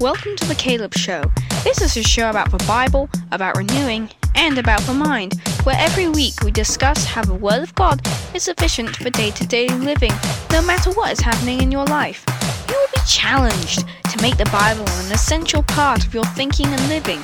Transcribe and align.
Welcome 0.00 0.34
to 0.36 0.48
the 0.48 0.54
Caleb 0.54 0.94
Show. 0.94 1.22
This 1.62 1.82
is 1.82 1.94
a 1.98 2.02
show 2.02 2.30
about 2.30 2.50
the 2.50 2.64
Bible, 2.66 3.10
about 3.32 3.58
renewing, 3.58 4.08
and 4.34 4.56
about 4.56 4.80
the 4.84 4.94
mind, 4.94 5.38
where 5.64 5.76
every 5.78 6.08
week 6.08 6.32
we 6.42 6.50
discuss 6.50 7.04
how 7.04 7.22
the 7.22 7.34
Word 7.34 7.62
of 7.62 7.74
God 7.74 8.00
is 8.34 8.44
sufficient 8.44 8.96
for 8.96 9.10
day 9.10 9.30
to 9.32 9.46
day 9.46 9.68
living, 9.68 10.12
no 10.52 10.62
matter 10.62 10.90
what 10.92 11.12
is 11.12 11.20
happening 11.20 11.60
in 11.60 11.70
your 11.70 11.84
life. 11.84 12.24
You 12.70 12.76
will 12.76 12.88
be 12.94 13.06
challenged 13.06 13.80
to 14.10 14.22
make 14.22 14.38
the 14.38 14.48
Bible 14.50 14.88
an 14.88 15.12
essential 15.12 15.62
part 15.64 16.06
of 16.06 16.14
your 16.14 16.24
thinking 16.24 16.68
and 16.68 16.88
living. 16.88 17.20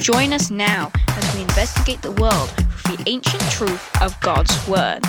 Join 0.00 0.32
us 0.32 0.50
now 0.50 0.90
as 1.06 1.32
we 1.32 1.42
investigate 1.42 2.02
the 2.02 2.10
world 2.10 2.52
with 2.56 2.96
the 2.98 3.04
ancient 3.08 3.42
truth 3.52 3.88
of 4.02 4.18
God's 4.20 4.66
Word. 4.66 5.04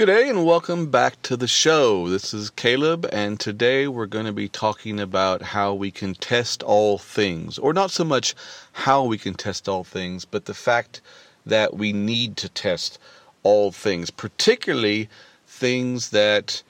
Good 0.00 0.06
day 0.06 0.30
and 0.30 0.46
welcome 0.46 0.90
back 0.90 1.20
to 1.24 1.36
the 1.36 1.46
show. 1.46 2.08
This 2.08 2.32
is 2.32 2.48
Caleb, 2.48 3.06
and 3.12 3.38
today 3.38 3.86
we're 3.86 4.06
going 4.06 4.24
to 4.24 4.32
be 4.32 4.48
talking 4.48 4.98
about 4.98 5.42
how 5.42 5.74
we 5.74 5.90
can 5.90 6.14
test 6.14 6.62
all 6.62 6.96
things, 6.96 7.58
or 7.58 7.74
not 7.74 7.90
so 7.90 8.02
much 8.02 8.34
how 8.72 9.04
we 9.04 9.18
can 9.18 9.34
test 9.34 9.68
all 9.68 9.84
things, 9.84 10.24
but 10.24 10.46
the 10.46 10.54
fact 10.54 11.02
that 11.44 11.74
we 11.76 11.92
need 11.92 12.38
to 12.38 12.48
test 12.48 12.98
all 13.42 13.72
things, 13.72 14.08
particularly 14.08 15.10
things 15.46 16.08
that 16.12 16.62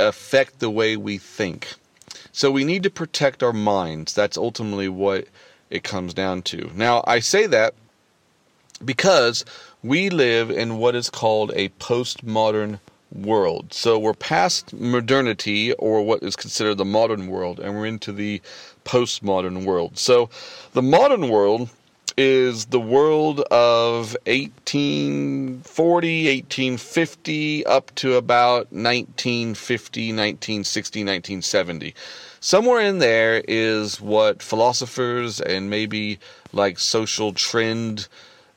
affect 0.00 0.58
the 0.58 0.70
way 0.70 0.96
we 0.96 1.18
think. 1.18 1.74
So 2.32 2.50
we 2.50 2.64
need 2.64 2.84
to 2.84 2.90
protect 2.90 3.42
our 3.42 3.52
minds. 3.52 4.14
That's 4.14 4.38
ultimately 4.38 4.88
what 4.88 5.28
it 5.68 5.84
comes 5.84 6.14
down 6.14 6.40
to. 6.44 6.70
Now, 6.74 7.04
I 7.06 7.18
say 7.18 7.46
that 7.48 7.74
because 8.82 9.44
we 9.86 10.10
live 10.10 10.50
in 10.50 10.78
what 10.78 10.96
is 10.96 11.08
called 11.08 11.52
a 11.54 11.68
postmodern 11.70 12.80
world. 13.12 13.72
So 13.72 13.98
we're 13.98 14.14
past 14.14 14.72
modernity 14.72 15.72
or 15.74 16.02
what 16.02 16.24
is 16.24 16.34
considered 16.34 16.74
the 16.74 16.84
modern 16.84 17.28
world, 17.28 17.60
and 17.60 17.76
we're 17.76 17.86
into 17.86 18.12
the 18.12 18.42
postmodern 18.84 19.64
world. 19.64 19.96
So 19.96 20.28
the 20.72 20.82
modern 20.82 21.28
world 21.28 21.70
is 22.16 22.66
the 22.66 22.80
world 22.80 23.40
of 23.50 24.16
1840, 24.26 26.26
1850 26.26 27.66
up 27.66 27.94
to 27.94 28.14
about 28.14 28.72
1950, 28.72 30.08
1960, 30.08 31.00
1970. 31.00 31.94
Somewhere 32.40 32.80
in 32.80 32.98
there 32.98 33.42
is 33.46 34.00
what 34.00 34.42
philosophers 34.42 35.40
and 35.40 35.70
maybe 35.70 36.18
like 36.52 36.78
social 36.78 37.32
trend 37.32 38.08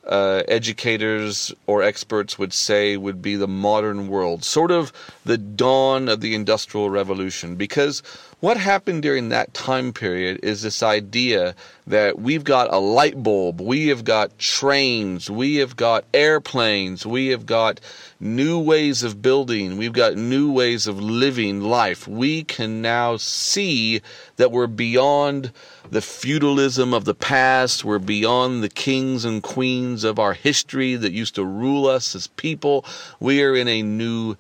uh, 0.09 0.43
educators 0.47 1.53
or 1.67 1.81
experts 1.83 2.38
would 2.38 2.53
say 2.53 2.97
would 2.97 3.21
be 3.21 3.35
the 3.35 3.47
modern 3.47 4.07
world, 4.07 4.43
sort 4.43 4.71
of 4.71 4.91
the 5.23 5.38
dawn 5.38 6.09
of 6.09 6.21
the 6.21 6.35
Industrial 6.35 6.89
Revolution. 6.89 7.55
Because 7.55 8.01
what 8.39 8.55
happened 8.55 9.01
during 9.01 9.29
that 9.29 9.53
time 9.53 9.91
period 9.91 10.39
is 10.43 10.61
this 10.61 10.81
idea 10.81 11.53
that 11.87 12.19
we've 12.19 12.45
got 12.45 12.71
a 12.71 12.79
light 12.79 13.21
bulb, 13.21 13.59
we 13.59 13.87
have 13.87 14.05
got 14.05 14.37
trains, 14.39 15.29
we 15.29 15.57
have 15.57 15.75
got 15.75 16.05
airplanes, 16.13 17.05
we 17.05 17.27
have 17.27 17.45
got 17.45 17.81
new 18.17 18.57
ways 18.57 19.03
of 19.03 19.21
building, 19.21 19.75
we've 19.77 19.91
got 19.91 20.15
new 20.15 20.49
ways 20.51 20.87
of 20.87 21.01
living 21.01 21.59
life. 21.59 22.07
We 22.07 22.45
can 22.45 22.81
now 22.81 23.17
see 23.17 24.01
that 24.37 24.51
we're 24.51 24.67
beyond 24.67 25.51
the 25.91 26.01
feudalism 26.01 26.93
of 26.93 27.03
the 27.03 27.15
past, 27.15 27.83
we're 27.83 27.99
beyond 27.99 28.63
the 28.63 28.69
kings 28.69 29.25
and 29.25 29.43
queens 29.43 30.05
of 30.05 30.17
our 30.17 30.33
history 30.33 30.95
that 30.95 31.11
used 31.11 31.35
to 31.35 31.43
rule 31.43 31.87
us 31.87 32.15
as 32.15 32.27
people. 32.27 32.85
We 33.19 33.43
are 33.43 33.53
in 33.53 33.67
a 33.67 33.81
new 33.81 34.37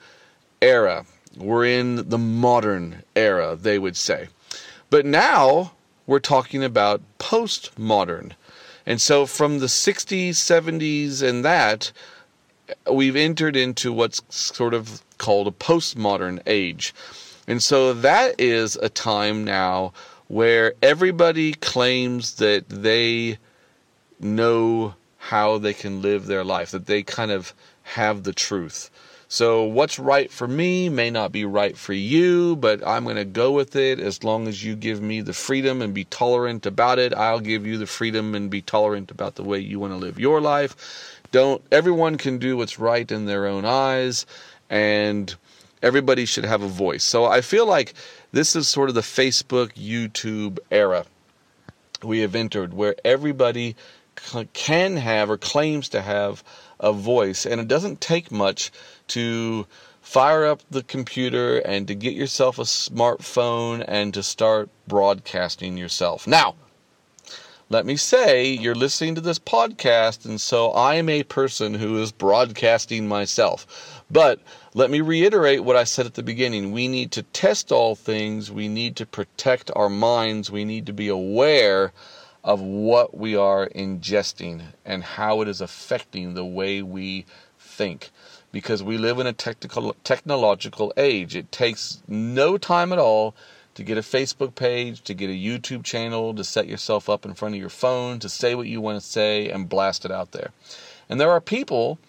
era. 0.61 1.05
We're 1.37 1.65
in 1.65 2.09
the 2.09 2.17
modern 2.17 3.03
era, 3.15 3.55
they 3.55 3.79
would 3.79 3.95
say. 3.95 4.27
But 4.89 5.05
now 5.05 5.73
we're 6.07 6.19
talking 6.19 6.63
about 6.63 7.01
postmodern. 7.19 8.31
And 8.85 8.99
so 8.99 9.25
from 9.25 9.59
the 9.59 9.67
60s, 9.67 10.29
70s, 10.31 11.21
and 11.21 11.45
that, 11.45 11.91
we've 12.91 13.15
entered 13.15 13.55
into 13.55 13.93
what's 13.93 14.21
sort 14.29 14.73
of 14.73 15.03
called 15.17 15.47
a 15.47 15.51
postmodern 15.51 16.41
age. 16.47 16.93
And 17.47 17.61
so 17.61 17.93
that 17.93 18.35
is 18.39 18.75
a 18.77 18.89
time 18.89 19.43
now 19.43 19.93
where 20.27 20.73
everybody 20.81 21.53
claims 21.53 22.35
that 22.35 22.69
they 22.69 23.37
know 24.19 24.95
how 25.17 25.57
they 25.57 25.73
can 25.73 26.01
live 26.01 26.25
their 26.25 26.43
life, 26.43 26.71
that 26.71 26.85
they 26.85 27.03
kind 27.03 27.31
of 27.31 27.53
have 27.83 28.23
the 28.23 28.33
truth. 28.33 28.89
So, 29.31 29.63
what's 29.63 29.99
right 29.99 30.31
for 30.31 30.47
me 30.47 30.89
may 30.89 31.11
not 31.11 31.31
be 31.31 31.45
right 31.45 31.77
for 31.77 31.93
you, 31.93 32.55
but 32.55 32.85
I'm 32.85 33.03
going 33.03 33.15
to 33.15 33.25
go 33.25 33.51
with 33.51 33.75
it 33.75 33.99
as 33.99 34.23
long 34.23 34.47
as 34.47 34.63
you 34.63 34.75
give 34.75 35.03
me 35.03 35.21
the 35.21 35.33
freedom 35.33 35.83
and 35.83 35.93
be 35.93 36.05
tolerant 36.05 36.65
about 36.65 36.97
it. 36.97 37.13
I'll 37.13 37.39
give 37.39 37.63
you 37.67 37.77
the 37.77 37.85
freedom 37.85 38.33
and 38.33 38.49
be 38.49 38.63
tolerant 38.63 39.11
about 39.11 39.35
the 39.35 39.43
way 39.43 39.59
you 39.59 39.79
want 39.79 39.93
to 39.93 39.97
live 39.97 40.19
your 40.19 40.41
life. 40.41 41.21
Don't 41.31 41.61
everyone 41.71 42.17
can 42.17 42.39
do 42.39 42.57
what's 42.57 42.79
right 42.79 43.09
in 43.11 43.27
their 43.27 43.45
own 43.45 43.65
eyes 43.65 44.25
and 44.67 45.35
everybody 45.83 46.25
should 46.25 46.45
have 46.45 46.63
a 46.63 46.67
voice. 46.67 47.03
So, 47.03 47.25
I 47.25 47.41
feel 47.41 47.67
like 47.67 47.93
this 48.31 48.55
is 48.55 48.67
sort 48.67 48.89
of 48.89 48.95
the 48.95 49.01
Facebook, 49.01 49.73
YouTube 49.75 50.57
era 50.71 51.05
we 52.03 52.21
have 52.21 52.33
entered 52.33 52.73
where 52.73 52.95
everybody 53.05 53.75
can 54.53 54.97
have 54.97 55.29
or 55.29 55.37
claims 55.37 55.89
to 55.89 56.01
have 56.01 56.43
a 56.79 56.93
voice 56.93 57.45
and 57.45 57.59
it 57.59 57.67
doesn't 57.67 58.01
take 58.01 58.31
much 58.31 58.71
to 59.07 59.65
fire 60.01 60.45
up 60.45 60.61
the 60.71 60.83
computer 60.83 61.59
and 61.59 61.87
to 61.87 61.93
get 61.93 62.13
yourself 62.13 62.57
a 62.57 62.63
smartphone 62.63 63.83
and 63.87 64.13
to 64.13 64.23
start 64.23 64.69
broadcasting 64.87 65.77
yourself. 65.77 66.25
Now, 66.25 66.55
let 67.71 67.85
me 67.85 67.95
say 67.95 68.47
you're 68.47 68.73
listening 68.73 69.13
to 69.13 69.21
this 69.21 69.37
podcast, 69.37 70.25
and 70.25 70.41
so 70.41 70.73
I'm 70.73 71.07
a 71.07 71.21
person 71.21 71.75
who 71.75 72.01
is 72.01 72.11
broadcasting 72.11 73.07
myself. 73.07 74.03
But 74.09 74.39
let 74.73 74.89
me 74.89 75.01
reiterate 75.01 75.63
what 75.63 75.75
I 75.75 75.83
said 75.83 76.07
at 76.07 76.15
the 76.15 76.23
beginning. 76.23 76.71
We 76.71 76.87
need 76.87 77.11
to 77.11 77.21
test 77.21 77.71
all 77.71 77.95
things, 77.95 78.51
we 78.51 78.67
need 78.67 78.95
to 78.95 79.05
protect 79.05 79.69
our 79.75 79.89
minds, 79.89 80.49
we 80.49 80.65
need 80.65 80.87
to 80.87 80.93
be 80.93 81.09
aware 81.09 81.93
of 82.43 82.61
what 82.61 83.15
we 83.17 83.35
are 83.35 83.69
ingesting 83.69 84.61
and 84.85 85.03
how 85.03 85.41
it 85.41 85.47
is 85.47 85.61
affecting 85.61 86.33
the 86.33 86.45
way 86.45 86.81
we 86.81 87.25
think 87.57 88.09
because 88.51 88.81
we 88.81 88.97
live 88.97 89.19
in 89.19 89.27
a 89.27 89.33
technical 89.33 89.95
technological 90.03 90.93
age. 90.97 91.35
It 91.35 91.51
takes 91.51 92.01
no 92.07 92.57
time 92.57 92.91
at 92.91 92.99
all 92.99 93.35
to 93.75 93.83
get 93.83 93.97
a 93.97 94.01
Facebook 94.01 94.55
page, 94.55 95.01
to 95.03 95.13
get 95.13 95.29
a 95.29 95.33
YouTube 95.33 95.83
channel, 95.83 96.33
to 96.33 96.43
set 96.43 96.67
yourself 96.67 97.09
up 97.09 97.25
in 97.25 97.33
front 97.33 97.55
of 97.55 97.61
your 97.61 97.69
phone, 97.69 98.19
to 98.19 98.29
say 98.29 98.55
what 98.55 98.67
you 98.67 98.81
want 98.81 98.99
to 98.99 99.07
say 99.07 99.49
and 99.49 99.69
blast 99.69 100.05
it 100.05 100.11
out 100.11 100.31
there. 100.31 100.51
And 101.07 101.19
there 101.19 101.31
are 101.31 101.41
people 101.41 101.99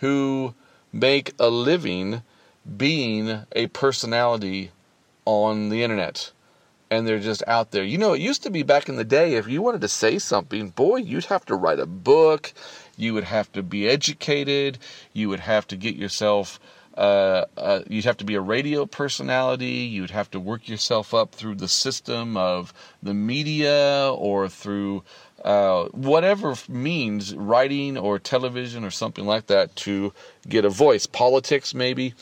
who 0.00 0.54
make 0.92 1.32
a 1.38 1.48
living 1.48 2.22
being 2.76 3.46
a 3.52 3.68
personality 3.68 4.72
on 5.24 5.68
the 5.68 5.82
internet. 5.82 6.32
And 6.90 7.06
they're 7.06 7.18
just 7.18 7.42
out 7.48 7.72
there. 7.72 7.82
You 7.82 7.98
know, 7.98 8.12
it 8.12 8.20
used 8.20 8.44
to 8.44 8.50
be 8.50 8.62
back 8.62 8.88
in 8.88 8.94
the 8.94 9.04
day, 9.04 9.34
if 9.34 9.48
you 9.48 9.60
wanted 9.60 9.80
to 9.80 9.88
say 9.88 10.18
something, 10.20 10.70
boy, 10.70 10.98
you'd 10.98 11.24
have 11.24 11.44
to 11.46 11.56
write 11.56 11.80
a 11.80 11.86
book 11.86 12.52
you 12.96 13.14
would 13.14 13.24
have 13.24 13.52
to 13.52 13.62
be 13.62 13.88
educated. 13.88 14.78
You 15.12 15.28
would 15.28 15.40
have 15.40 15.66
to 15.68 15.76
get 15.76 15.96
yourself. 15.96 16.58
Uh, 16.96 17.44
uh, 17.58 17.80
you'd 17.88 18.06
have 18.06 18.16
to 18.18 18.24
be 18.24 18.34
a 18.34 18.40
radio 18.40 18.86
personality. 18.86 19.66
You'd 19.66 20.10
have 20.10 20.30
to 20.30 20.40
work 20.40 20.66
yourself 20.68 21.12
up 21.12 21.34
through 21.34 21.56
the 21.56 21.68
system 21.68 22.36
of 22.38 22.72
the 23.02 23.12
media 23.12 24.10
or 24.16 24.48
through 24.48 25.04
uh, 25.44 25.84
whatever 25.86 26.54
means, 26.68 27.34
writing 27.34 27.98
or 27.98 28.18
television 28.18 28.82
or 28.82 28.90
something 28.90 29.26
like 29.26 29.46
that, 29.48 29.76
to 29.76 30.14
get 30.48 30.64
a 30.64 30.70
voice. 30.70 31.06
Politics, 31.06 31.74
maybe 31.74 32.14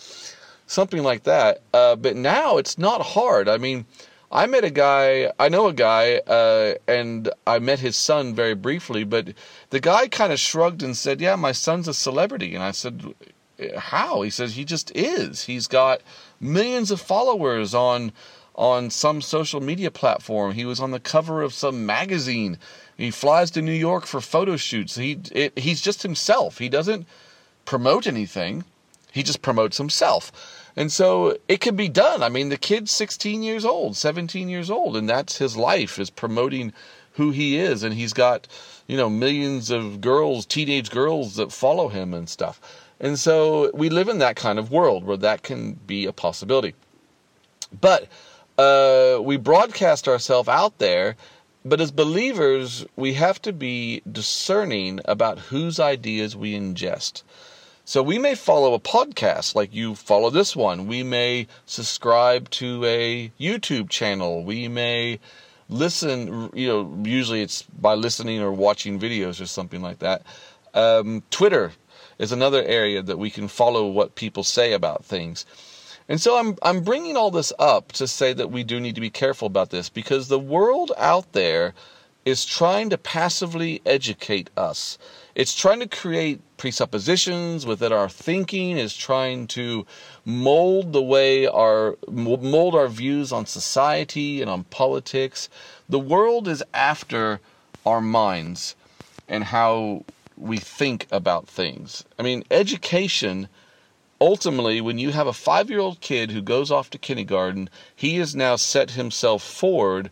something 0.66 1.04
like 1.04 1.22
that. 1.22 1.62
Uh, 1.72 1.94
but 1.94 2.16
now 2.16 2.56
it's 2.56 2.78
not 2.78 3.00
hard. 3.00 3.48
I 3.48 3.58
mean, 3.58 3.86
I 4.34 4.46
met 4.46 4.64
a 4.64 4.70
guy, 4.70 5.32
I 5.38 5.48
know 5.48 5.68
a 5.68 5.72
guy, 5.72 6.16
uh, 6.26 6.74
and 6.88 7.30
I 7.46 7.60
met 7.60 7.78
his 7.78 7.96
son 7.96 8.34
very 8.34 8.56
briefly, 8.56 9.04
but 9.04 9.28
the 9.70 9.78
guy 9.78 10.08
kind 10.08 10.32
of 10.32 10.40
shrugged 10.40 10.82
and 10.82 10.96
said, 10.96 11.20
Yeah, 11.20 11.36
my 11.36 11.52
son's 11.52 11.86
a 11.86 11.94
celebrity. 11.94 12.52
And 12.56 12.64
I 12.64 12.72
said, 12.72 13.14
How? 13.78 14.22
He 14.22 14.30
says, 14.30 14.56
He 14.56 14.64
just 14.64 14.90
is. 14.96 15.44
He's 15.44 15.68
got 15.68 16.02
millions 16.40 16.90
of 16.90 17.00
followers 17.00 17.74
on 17.74 18.10
on 18.56 18.90
some 18.90 19.20
social 19.20 19.60
media 19.60 19.90
platform. 19.90 20.52
He 20.52 20.64
was 20.64 20.80
on 20.80 20.90
the 20.90 21.00
cover 21.00 21.42
of 21.42 21.54
some 21.54 21.86
magazine. 21.86 22.58
He 22.96 23.10
flies 23.12 23.50
to 23.52 23.62
New 23.62 23.72
York 23.72 24.04
for 24.04 24.20
photo 24.20 24.56
shoots. 24.56 24.96
He 24.96 25.20
it, 25.30 25.56
he's 25.56 25.80
just 25.80 26.02
himself. 26.02 26.58
He 26.58 26.68
doesn't 26.68 27.06
promote 27.66 28.08
anything. 28.08 28.64
He 29.14 29.22
just 29.22 29.42
promotes 29.42 29.78
himself. 29.78 30.32
And 30.74 30.90
so 30.90 31.38
it 31.46 31.60
can 31.60 31.76
be 31.76 31.88
done. 31.88 32.20
I 32.24 32.28
mean, 32.28 32.48
the 32.48 32.56
kid's 32.56 32.90
16 32.90 33.44
years 33.44 33.64
old, 33.64 33.96
17 33.96 34.48
years 34.48 34.70
old, 34.70 34.96
and 34.96 35.08
that's 35.08 35.38
his 35.38 35.56
life 35.56 36.00
is 36.00 36.10
promoting 36.10 36.72
who 37.12 37.30
he 37.30 37.56
is. 37.56 37.84
And 37.84 37.94
he's 37.94 38.12
got, 38.12 38.48
you 38.88 38.96
know, 38.96 39.08
millions 39.08 39.70
of 39.70 40.00
girls, 40.00 40.46
teenage 40.46 40.90
girls 40.90 41.36
that 41.36 41.52
follow 41.52 41.86
him 41.86 42.12
and 42.12 42.28
stuff. 42.28 42.60
And 42.98 43.16
so 43.16 43.70
we 43.72 43.88
live 43.88 44.08
in 44.08 44.18
that 44.18 44.34
kind 44.34 44.58
of 44.58 44.72
world 44.72 45.04
where 45.04 45.16
that 45.18 45.44
can 45.44 45.74
be 45.74 46.06
a 46.06 46.12
possibility. 46.12 46.74
But 47.80 48.08
uh, 48.58 49.20
we 49.22 49.36
broadcast 49.36 50.08
ourselves 50.08 50.48
out 50.48 50.78
there. 50.78 51.14
But 51.64 51.80
as 51.80 51.92
believers, 51.92 52.84
we 52.96 53.14
have 53.14 53.40
to 53.42 53.52
be 53.52 54.02
discerning 54.10 54.98
about 55.04 55.38
whose 55.38 55.78
ideas 55.78 56.34
we 56.34 56.54
ingest. 56.54 57.22
So 57.86 58.02
we 58.02 58.18
may 58.18 58.34
follow 58.34 58.72
a 58.72 58.80
podcast 58.80 59.54
like 59.54 59.74
you 59.74 59.94
follow 59.94 60.30
this 60.30 60.56
one. 60.56 60.86
We 60.86 61.02
may 61.02 61.46
subscribe 61.66 62.48
to 62.52 62.82
a 62.86 63.30
YouTube 63.38 63.90
channel. 63.90 64.42
We 64.42 64.68
may 64.68 65.20
listen, 65.68 66.48
you 66.54 66.66
know, 66.66 67.02
usually 67.04 67.42
it's 67.42 67.60
by 67.62 67.92
listening 67.92 68.40
or 68.40 68.52
watching 68.52 68.98
videos 68.98 69.38
or 69.38 69.44
something 69.44 69.82
like 69.82 69.98
that. 69.98 70.22
Um, 70.72 71.22
Twitter 71.30 71.72
is 72.18 72.32
another 72.32 72.62
area 72.64 73.02
that 73.02 73.18
we 73.18 73.28
can 73.28 73.48
follow 73.48 73.86
what 73.86 74.14
people 74.14 74.44
say 74.44 74.72
about 74.72 75.04
things. 75.04 75.44
And 76.08 76.18
so 76.18 76.38
I'm 76.38 76.56
I'm 76.62 76.82
bringing 76.84 77.18
all 77.18 77.30
this 77.30 77.52
up 77.58 77.92
to 77.92 78.08
say 78.08 78.32
that 78.32 78.50
we 78.50 78.64
do 78.64 78.80
need 78.80 78.94
to 78.94 79.00
be 79.02 79.10
careful 79.10 79.46
about 79.46 79.68
this 79.68 79.90
because 79.90 80.28
the 80.28 80.38
world 80.38 80.90
out 80.96 81.32
there 81.32 81.74
is 82.24 82.44
trying 82.44 82.90
to 82.90 82.98
passively 82.98 83.82
educate 83.84 84.50
us. 84.56 84.98
It's 85.34 85.54
trying 85.54 85.80
to 85.80 85.88
create 85.88 86.40
presuppositions 86.56 87.66
within 87.66 87.92
our 87.92 88.08
thinking, 88.08 88.78
is 88.78 88.96
trying 88.96 89.46
to 89.48 89.86
mold 90.24 90.92
the 90.92 91.02
way 91.02 91.46
our 91.46 91.96
mold 92.08 92.74
our 92.74 92.88
views 92.88 93.32
on 93.32 93.46
society 93.46 94.40
and 94.40 94.50
on 94.50 94.64
politics. 94.64 95.48
The 95.88 95.98
world 95.98 96.48
is 96.48 96.62
after 96.72 97.40
our 97.84 98.00
minds 98.00 98.76
and 99.28 99.44
how 99.44 100.04
we 100.36 100.58
think 100.58 101.06
about 101.10 101.48
things. 101.48 102.04
I 102.18 102.22
mean, 102.22 102.44
education 102.50 103.48
ultimately, 104.20 104.80
when 104.80 104.98
you 104.98 105.10
have 105.10 105.26
a 105.26 105.32
five 105.32 105.68
year 105.68 105.80
old 105.80 106.00
kid 106.00 106.30
who 106.30 106.40
goes 106.40 106.70
off 106.70 106.88
to 106.90 106.98
kindergarten, 106.98 107.68
he 107.94 108.16
has 108.16 108.34
now 108.34 108.56
set 108.56 108.92
himself 108.92 109.42
forward 109.42 110.10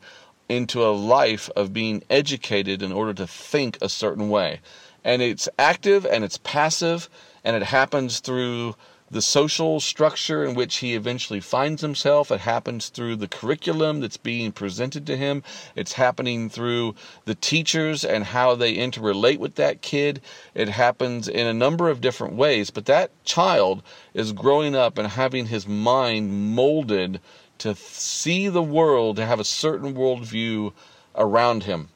into 0.57 0.85
a 0.85 0.93
life 0.93 1.49
of 1.57 1.73
being 1.73 2.03
educated 2.11 2.83
in 2.83 2.93
order 2.93 3.15
to 3.15 3.27
think 3.27 3.79
a 3.81 3.89
certain 3.89 4.29
way. 4.29 4.61
And 5.03 5.23
it's 5.23 5.49
active 5.59 6.05
and 6.05 6.23
it's 6.25 6.39
passive, 6.39 7.09
and 7.43 7.57
it 7.57 7.63
happens 7.63 8.21
through 8.21 8.77
the 9.11 9.23
social 9.23 9.79
structure 9.79 10.43
in 10.43 10.55
which 10.55 10.77
he 10.77 10.95
eventually 10.95 11.41
finds 11.41 11.83
himself. 11.83 12.31
It 12.31 12.41
happens 12.41 12.89
through 12.89 13.17
the 13.17 13.29
curriculum 13.29 14.01
that's 14.01 14.17
being 14.17 14.53
presented 14.53 15.07
to 15.07 15.17
him. 15.19 15.43
It's 15.75 15.93
happening 15.93 16.49
through 16.49 16.95
the 17.27 17.35
teachers 17.35 18.05
and 18.05 18.25
how 18.25 18.55
they 18.55 18.75
interrelate 18.75 19.39
with 19.39 19.57
that 19.57 19.83
kid. 19.83 20.23
It 20.55 20.71
happens 20.71 21.29
in 21.29 21.47
a 21.47 21.53
number 21.53 21.91
of 21.91 22.01
different 22.01 22.37
ways, 22.37 22.71
but 22.71 22.87
that 22.87 23.11
child 23.25 23.83
is 24.15 24.33
growing 24.33 24.75
up 24.75 24.97
and 24.97 25.09
having 25.09 25.47
his 25.47 25.69
mind 25.69 26.55
molded 26.55 27.21
to 27.63 27.77
see 27.77 28.49
the 28.49 28.63
world, 28.63 29.17
to 29.17 29.25
have 29.25 29.39
a 29.39 29.45
certain 29.45 29.95
worldview 29.95 30.73
around 31.15 31.63
him. 31.63 31.89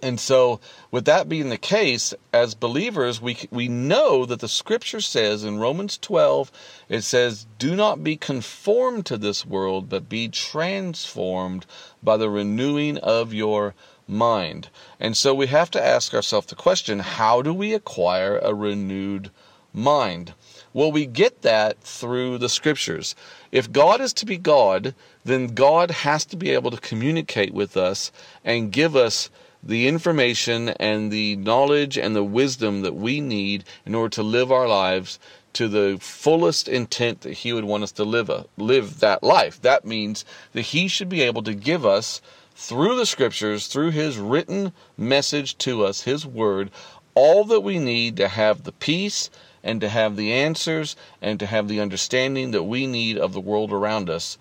And 0.00 0.18
so, 0.18 0.60
with 0.92 1.04
that 1.06 1.28
being 1.28 1.48
the 1.48 1.58
case, 1.58 2.14
as 2.32 2.54
believers, 2.54 3.20
we, 3.20 3.36
we 3.50 3.66
know 3.66 4.24
that 4.24 4.38
the 4.38 4.48
scripture 4.48 5.00
says 5.00 5.42
in 5.42 5.58
Romans 5.58 5.98
12, 5.98 6.52
it 6.88 7.02
says, 7.02 7.46
Do 7.58 7.74
not 7.74 8.04
be 8.04 8.16
conformed 8.16 9.06
to 9.06 9.18
this 9.18 9.44
world, 9.44 9.88
but 9.88 10.08
be 10.08 10.28
transformed 10.28 11.66
by 12.02 12.16
the 12.16 12.30
renewing 12.30 12.96
of 12.98 13.34
your 13.34 13.74
mind. 14.06 14.70
And 14.98 15.16
so, 15.16 15.34
we 15.34 15.48
have 15.48 15.70
to 15.72 15.84
ask 15.84 16.14
ourselves 16.14 16.46
the 16.46 16.54
question 16.54 17.00
how 17.00 17.42
do 17.42 17.52
we 17.52 17.74
acquire 17.74 18.38
a 18.38 18.54
renewed 18.54 19.30
mind? 19.74 20.32
Well, 20.72 20.92
we 20.92 21.06
get 21.06 21.42
that 21.42 21.80
through 21.80 22.38
the 22.38 22.48
scriptures. 22.48 23.16
If 23.50 23.72
God 23.72 24.00
is 24.00 24.12
to 24.14 24.26
be 24.26 24.38
God, 24.38 24.94
then 25.24 25.48
God 25.48 25.90
has 25.90 26.24
to 26.26 26.36
be 26.36 26.50
able 26.50 26.70
to 26.70 26.76
communicate 26.76 27.52
with 27.52 27.76
us 27.76 28.12
and 28.44 28.70
give 28.70 28.94
us 28.94 29.30
the 29.62 29.88
information 29.88 30.70
and 30.70 31.10
the 31.10 31.36
knowledge 31.36 31.98
and 31.98 32.14
the 32.14 32.24
wisdom 32.24 32.82
that 32.82 32.94
we 32.94 33.20
need 33.20 33.64
in 33.84 33.94
order 33.94 34.10
to 34.10 34.22
live 34.22 34.52
our 34.52 34.68
lives 34.68 35.18
to 35.52 35.66
the 35.66 35.98
fullest 36.00 36.68
intent 36.68 37.22
that 37.22 37.32
he 37.32 37.52
would 37.52 37.64
want 37.64 37.82
us 37.82 37.92
to 37.92 38.04
live 38.04 38.30
a, 38.30 38.46
live 38.56 39.00
that 39.00 39.22
life. 39.22 39.60
That 39.62 39.84
means 39.84 40.24
that 40.52 40.62
he 40.62 40.86
should 40.86 41.08
be 41.08 41.22
able 41.22 41.42
to 41.42 41.54
give 41.54 41.84
us 41.84 42.22
through 42.54 42.96
the 42.96 43.06
scriptures, 43.06 43.66
through 43.66 43.90
his 43.90 44.18
written 44.18 44.72
message 44.96 45.58
to 45.58 45.84
us, 45.84 46.02
his 46.02 46.24
word, 46.24 46.70
all 47.14 47.44
that 47.44 47.60
we 47.60 47.78
need 47.78 48.16
to 48.16 48.28
have 48.28 48.62
the 48.62 48.72
peace 48.72 49.30
and 49.62 49.80
to 49.80 49.88
have 49.88 50.16
the 50.16 50.32
answers 50.32 50.96
and 51.20 51.38
to 51.40 51.46
have 51.46 51.68
the 51.68 51.80
understanding 51.80 52.50
that 52.52 52.64
we 52.64 52.86
need 52.86 53.18
of 53.18 53.32
the 53.32 53.40
world 53.40 53.72
around 53.72 54.08
us. 54.08 54.38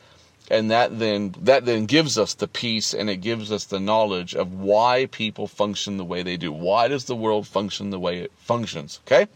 And 0.51 0.71
that 0.71 0.97
then 0.97 1.35
that 1.41 1.65
then 1.65 1.85
gives 1.85 2.17
us 2.17 2.33
the 2.33 2.47
peace 2.47 2.93
and 2.93 3.09
it 3.09 3.17
gives 3.17 3.51
us 3.51 3.65
the 3.65 3.79
knowledge 3.79 4.33
of 4.33 4.51
why 4.51 5.07
people 5.11 5.47
function 5.47 5.97
the 5.97 6.05
way 6.05 6.23
they 6.23 6.37
do. 6.37 6.51
Why 6.51 6.87
does 6.87 7.05
the 7.05 7.15
world 7.15 7.47
function 7.47 7.91
the 7.91 7.99
way 7.99 8.19
it 8.19 8.31
functions 8.37 8.99
okay? 9.05 9.27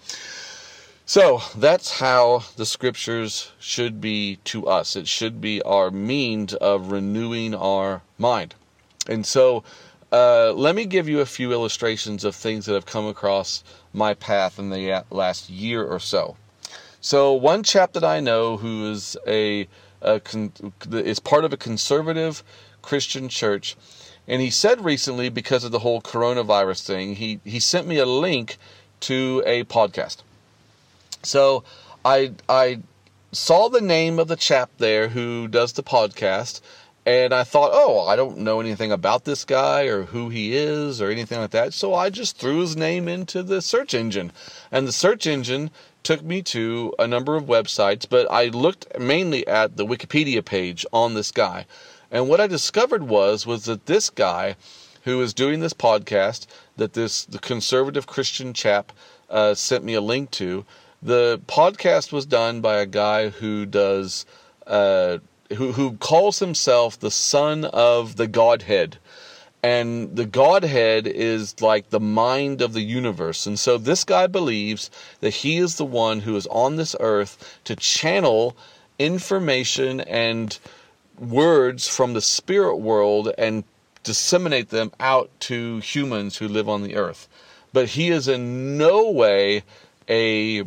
So 1.05 1.41
that's 1.55 1.99
how 1.99 2.45
the 2.55 2.65
scriptures 2.65 3.51
should 3.59 3.99
be 3.99 4.37
to 4.45 4.67
us. 4.67 4.95
It 4.95 5.07
should 5.07 5.41
be 5.41 5.61
our 5.61 5.91
means 5.91 6.53
of 6.55 6.91
renewing 6.91 7.53
our 7.53 8.01
mind. 8.17 8.55
And 9.07 9.25
so 9.25 9.63
uh, 10.13 10.53
let 10.55 10.75
me 10.75 10.85
give 10.85 11.09
you 11.09 11.19
a 11.19 11.25
few 11.25 11.51
illustrations 11.51 12.23
of 12.23 12.35
things 12.35 12.65
that 12.65 12.73
have 12.73 12.85
come 12.85 13.05
across 13.07 13.63
my 13.91 14.13
path 14.13 14.59
in 14.59 14.69
the 14.69 15.03
last 15.11 15.49
year 15.49 15.83
or 15.83 15.99
so 15.99 16.37
so 17.01 17.33
one 17.33 17.63
chap 17.63 17.91
that 17.91 18.03
i 18.03 18.19
know 18.19 18.55
who 18.57 18.89
is 18.91 19.17
a 19.27 19.67
con- 20.23 20.51
is 20.91 21.19
part 21.19 21.45
of 21.45 21.53
a 21.53 21.57
conservative 21.57 22.43
Christian 22.83 23.29
church. 23.29 23.75
And 24.27 24.41
he 24.41 24.51
said 24.51 24.85
recently, 24.85 25.29
because 25.29 25.63
of 25.63 25.71
the 25.71 25.79
whole 25.79 26.01
coronavirus 26.01 26.85
thing, 26.85 27.15
he, 27.15 27.39
he 27.43 27.59
sent 27.59 27.87
me 27.87 27.97
a 27.97 28.05
link 28.05 28.57
to 29.01 29.41
a 29.45 29.63
podcast. 29.63 30.17
So 31.23 31.63
I, 32.05 32.33
I 32.47 32.79
saw 33.31 33.69
the 33.69 33.81
name 33.81 34.19
of 34.19 34.27
the 34.27 34.35
chap 34.35 34.69
there 34.77 35.09
who 35.09 35.47
does 35.47 35.73
the 35.73 35.83
podcast, 35.83 36.61
and 37.05 37.33
I 37.33 37.43
thought, 37.43 37.71
oh, 37.73 38.07
I 38.07 38.15
don't 38.15 38.37
know 38.39 38.61
anything 38.61 38.91
about 38.91 39.25
this 39.25 39.43
guy 39.43 39.83
or 39.83 40.03
who 40.03 40.29
he 40.29 40.55
is 40.55 41.01
or 41.01 41.09
anything 41.09 41.39
like 41.39 41.51
that. 41.51 41.73
So 41.73 41.93
I 41.93 42.09
just 42.09 42.37
threw 42.37 42.59
his 42.61 42.77
name 42.77 43.07
into 43.07 43.43
the 43.43 43.61
search 43.61 43.93
engine. 43.93 44.31
And 44.71 44.87
the 44.87 44.93
search 44.93 45.27
engine 45.27 45.71
took 46.03 46.23
me 46.23 46.41
to 46.43 46.93
a 46.99 47.07
number 47.07 47.35
of 47.35 47.43
websites, 47.45 48.07
but 48.07 48.29
I 48.31 48.45
looked 48.45 48.97
mainly 48.99 49.45
at 49.47 49.75
the 49.75 49.85
Wikipedia 49.85 50.43
page 50.43 50.85
on 50.93 51.13
this 51.13 51.31
guy. 51.31 51.65
And 52.09 52.29
what 52.29 52.39
I 52.39 52.47
discovered 52.47 53.03
was 53.03 53.45
was 53.45 53.65
that 53.65 53.85
this 53.85 54.09
guy 54.09 54.55
who 55.03 55.21
is 55.21 55.33
doing 55.33 55.59
this 55.59 55.73
podcast 55.73 56.45
that 56.77 56.93
this 56.93 57.25
the 57.25 57.39
conservative 57.39 58.07
Christian 58.07 58.53
chap 58.53 58.93
uh, 59.29 59.53
sent 59.53 59.83
me 59.83 59.93
a 59.93 60.01
link 60.01 60.31
to. 60.31 60.65
The 61.01 61.41
podcast 61.47 62.13
was 62.13 62.25
done 62.25 62.61
by 62.61 62.77
a 62.77 62.85
guy 62.85 63.29
who 63.29 63.65
does 63.65 64.25
uh, 64.65 65.17
who 65.53 65.71
who 65.71 65.93
calls 65.97 66.39
himself 66.39 66.99
the 66.99 67.11
son 67.11 67.65
of 67.65 68.15
the 68.15 68.27
Godhead 68.27 68.97
and 69.63 70.13
the 70.17 70.25
Godhead 70.25 71.07
is 71.07 71.61
like 71.61 71.89
the 71.89 71.99
mind 71.99 72.61
of 72.61 72.73
the 72.73 72.81
universe. 72.81 73.47
And 73.47 73.57
so 73.57 73.77
this 73.77 74.03
guy 74.03 74.27
believes 74.27 74.91
that 75.21 75.33
he 75.33 75.57
is 75.57 75.77
the 75.77 75.85
one 75.85 76.19
who 76.19 76.35
is 76.35 76.45
on 76.47 76.75
this 76.75 76.97
earth 76.99 77.59
to 77.63 77.77
channel 77.77 78.57
information 78.99 80.01
and 80.01 80.59
words 81.17 81.87
from 81.87 82.13
the 82.13 82.21
spirit 82.21 82.75
world 82.75 83.31
and 83.37 83.63
disseminate 84.03 84.69
them 84.69 84.91
out 84.99 85.31
to 85.39 85.79
humans 85.79 86.37
who 86.37 86.47
live 86.49 86.67
on 86.67 86.83
the 86.83 86.97
earth. 86.97 87.29
But 87.71 87.87
he 87.87 88.09
is 88.09 88.27
in 88.27 88.77
no 88.77 89.09
way 89.11 89.63
a 90.09 90.63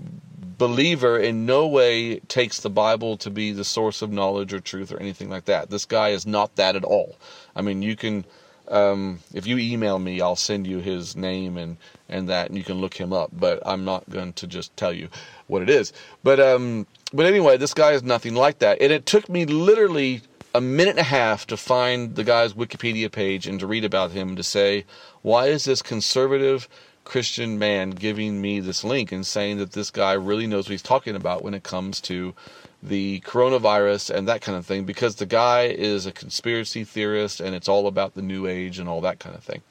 believer, 0.59 1.19
in 1.19 1.47
no 1.47 1.67
way 1.67 2.21
takes 2.21 2.61
the 2.61 2.71
Bible 2.71 3.17
to 3.19 3.31
be 3.31 3.53
the 3.53 3.65
source 3.65 4.03
of 4.03 4.11
knowledge 4.11 4.53
or 4.53 4.61
truth 4.61 4.93
or 4.93 4.99
anything 4.99 5.29
like 5.29 5.45
that. 5.47 5.71
This 5.71 5.85
guy 5.85 6.11
is 6.11 6.27
not 6.27 6.57
that 6.57 6.77
at 6.77 6.85
all. 6.85 7.17
I 7.55 7.63
mean, 7.63 7.83
you 7.83 7.97
can 7.97 8.25
um, 8.69 9.21
if 9.33 9.47
you 9.47 9.59
email 9.59 9.99
me, 9.99 10.21
I'll 10.21 10.37
send 10.37 10.67
you 10.67 10.79
his 10.79 11.17
name 11.17 11.57
and, 11.57 11.77
and 12.09 12.29
that, 12.29 12.49
and 12.49 12.59
you 12.59 12.65
can 12.65 12.81
look 12.81 12.95
him 12.95 13.13
up. 13.13 13.31
But 13.33 13.63
I'm 13.65 13.85
not 13.85 14.09
going 14.11 14.33
to 14.35 14.47
just 14.47 14.77
tell 14.77 14.93
you 14.93 15.09
what 15.47 15.63
it 15.63 15.71
is. 15.71 15.93
But 16.23 16.41
um, 16.41 16.87
but 17.13 17.27
anyway, 17.27 17.57
this 17.57 17.75
guy 17.75 17.93
is 17.93 18.03
nothing 18.03 18.35
like 18.35 18.59
that. 18.59 18.81
And 18.81 18.93
it 18.93 19.07
took 19.07 19.29
me 19.29 19.45
literally 19.47 20.23
a 20.55 20.61
minute 20.61 20.93
and 20.93 21.01
a 21.01 21.05
half 21.05 21.47
to 21.49 21.57
find 21.57 22.17
the 22.17 22.25
guy's 22.25 22.55
Wikipedia 22.55 23.13
page 23.13 23.47
and 23.47 23.61
to 23.61 23.67
read 23.67 23.85
about 23.85 24.11
him 24.13 24.37
to 24.37 24.43
say, 24.43 24.85
why 25.23 25.47
is 25.47 25.65
this 25.65 25.83
conservative 25.83 26.69
Christian 27.07 27.59
man 27.59 27.91
giving 27.91 28.41
me 28.41 28.59
this 28.59 28.83
link 28.83 29.13
and 29.13 29.25
saying 29.25 29.59
that 29.59 29.73
this 29.73 29.91
guy 29.91 30.13
really 30.13 30.47
knows 30.47 30.67
what 30.67 30.73
he's 30.73 30.83
talking 30.83 31.15
about 31.15 31.43
when 31.43 31.55
it 31.55 31.63
comes 31.63 32.01
to 32.03 32.35
the 32.83 33.21
coronavirus 33.21 34.15
and 34.15 34.29
that 34.29 34.43
kind 34.43 34.59
of 34.59 34.67
thing 34.67 34.85
because 34.85 35.15
the 35.15 35.25
guy 35.25 35.63
is 35.63 36.05
a 36.05 36.13
conspiracy 36.13 36.83
theorist 36.83 37.41
and 37.41 37.55
it's 37.55 37.69
all 37.69 37.87
about 37.87 38.15
the 38.15 38.23
new 38.23 38.47
age 38.47 38.81
and 38.81 38.89
all 38.89 39.01
that 39.01 39.21
kind 39.21 39.37
of 39.37 39.43
thing. 39.45 39.63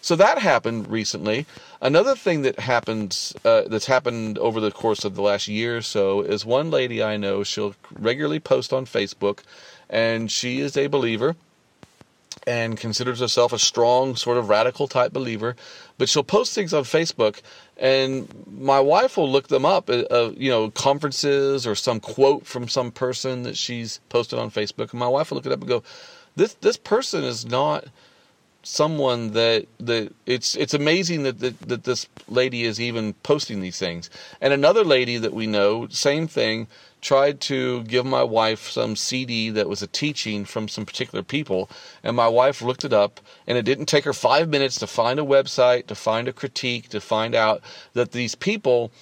So 0.00 0.16
that 0.16 0.38
happened 0.38 0.88
recently. 0.88 1.44
Another 1.82 2.16
thing 2.16 2.42
that 2.42 2.58
happens 2.58 3.34
uh, 3.44 3.62
that's 3.66 3.86
happened 3.86 4.38
over 4.38 4.58
the 4.58 4.70
course 4.70 5.04
of 5.04 5.14
the 5.14 5.22
last 5.22 5.48
year 5.48 5.76
or 5.76 5.82
so 5.82 6.22
is 6.22 6.46
one 6.46 6.70
lady 6.70 7.02
I 7.02 7.18
know 7.18 7.44
she'll 7.44 7.74
regularly 7.92 8.40
post 8.40 8.72
on 8.72 8.86
Facebook 8.86 9.40
and 9.90 10.30
she 10.30 10.60
is 10.60 10.78
a 10.78 10.86
believer 10.86 11.36
and 12.46 12.78
considers 12.78 13.20
herself 13.20 13.52
a 13.52 13.58
strong, 13.58 14.16
sort 14.16 14.38
of 14.38 14.48
radical 14.48 14.88
type 14.88 15.12
believer. 15.12 15.56
But 16.00 16.08
she'll 16.08 16.24
post 16.24 16.54
things 16.54 16.72
on 16.72 16.84
Facebook, 16.84 17.42
and 17.76 18.26
my 18.50 18.80
wife 18.80 19.18
will 19.18 19.30
look 19.30 19.48
them 19.48 19.66
up, 19.66 19.90
uh, 19.90 20.04
uh, 20.10 20.32
you 20.34 20.48
know, 20.48 20.70
conferences 20.70 21.66
or 21.66 21.74
some 21.74 22.00
quote 22.00 22.46
from 22.46 22.68
some 22.68 22.90
person 22.90 23.42
that 23.42 23.54
she's 23.54 24.00
posted 24.08 24.38
on 24.38 24.50
Facebook, 24.50 24.92
and 24.92 24.98
my 24.98 25.06
wife 25.06 25.30
will 25.30 25.36
look 25.36 25.44
it 25.44 25.52
up 25.52 25.60
and 25.60 25.68
go, 25.68 25.82
"This 26.36 26.54
this 26.62 26.78
person 26.78 27.22
is 27.22 27.44
not." 27.44 27.84
Someone 28.62 29.32
that 29.32 29.66
that 29.78 30.12
it's 30.26 30.54
it's 30.56 30.74
amazing 30.74 31.22
that, 31.22 31.38
that 31.40 31.58
that 31.60 31.84
this 31.84 32.06
lady 32.28 32.64
is 32.64 32.80
even 32.80 33.14
posting 33.22 33.60
these 33.60 33.78
things. 33.78 34.10
And 34.40 34.52
another 34.52 34.84
lady 34.84 35.16
that 35.18 35.32
we 35.32 35.46
know, 35.46 35.88
same 35.88 36.28
thing, 36.28 36.66
tried 37.00 37.40
to 37.40 37.82
give 37.84 38.04
my 38.04 38.22
wife 38.22 38.68
some 38.68 38.94
CD 38.96 39.50
that 39.50 39.68
was 39.68 39.82
a 39.82 39.86
teaching 39.86 40.44
from 40.44 40.68
some 40.68 40.84
particular 40.84 41.22
people, 41.22 41.70
and 42.02 42.14
my 42.14 42.28
wife 42.28 42.60
looked 42.60 42.84
it 42.84 42.92
up, 42.92 43.20
and 43.46 43.56
it 43.56 43.64
didn't 43.64 43.86
take 43.86 44.04
her 44.04 44.12
five 44.12 44.48
minutes 44.48 44.78
to 44.78 44.86
find 44.86 45.18
a 45.18 45.24
website, 45.24 45.86
to 45.86 45.94
find 45.94 46.28
a 46.28 46.32
critique, 46.32 46.88
to 46.90 47.00
find 47.00 47.34
out 47.34 47.62
that 47.94 48.12
these 48.12 48.34
people, 48.34 48.92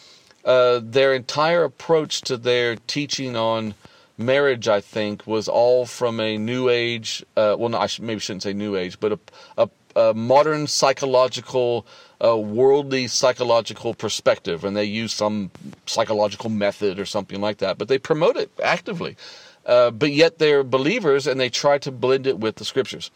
uh, 0.45 0.81
their 0.83 1.15
entire 1.15 1.65
approach 1.65 2.21
to 2.23 2.37
their 2.37 2.77
teaching 2.87 3.37
on 3.37 3.75
marriage, 4.19 4.69
I 4.69 4.81
think, 4.81 5.27
was 5.27 5.49
all 5.49 5.87
from 5.87 6.21
a 6.21 6.37
new 6.37 6.69
age. 6.69 7.25
Uh, 7.37 7.57
well, 7.59 7.69
no, 7.71 7.79
I 7.79 7.89
maybe 8.01 8.21
shouldn't 8.21 8.43
say 8.43 8.53
new 8.53 8.77
age, 8.77 9.01
but 9.01 9.13
a, 9.13 9.19
a, 9.57 9.71
a 9.97 10.15
modern 10.15 10.67
psychological, 10.67 11.87
uh, 12.23 12.37
worldly 12.37 13.07
psychological 13.07 13.95
perspective, 13.95 14.65
and 14.65 14.77
they 14.77 14.85
use 14.85 15.13
some 15.13 15.51
psychological 15.87 16.51
method 16.51 16.99
or 16.99 17.07
something 17.07 17.41
like 17.41 17.59
that. 17.59 17.79
But 17.79 17.89
they 17.89 17.99
promote 17.99 18.37
it 18.37 18.51
actively. 18.63 19.17
Uh, 19.65 19.91
but 19.91 20.13
yet 20.13 20.39
they're 20.39 20.65
believers, 20.65 21.27
and 21.27 21.39
they 21.39 21.51
try 21.51 21.79
to 21.79 21.93
blend 21.93 22.27
it 22.27 22.39
with 22.39 22.57
the 22.57 22.65
scriptures. 22.65 23.11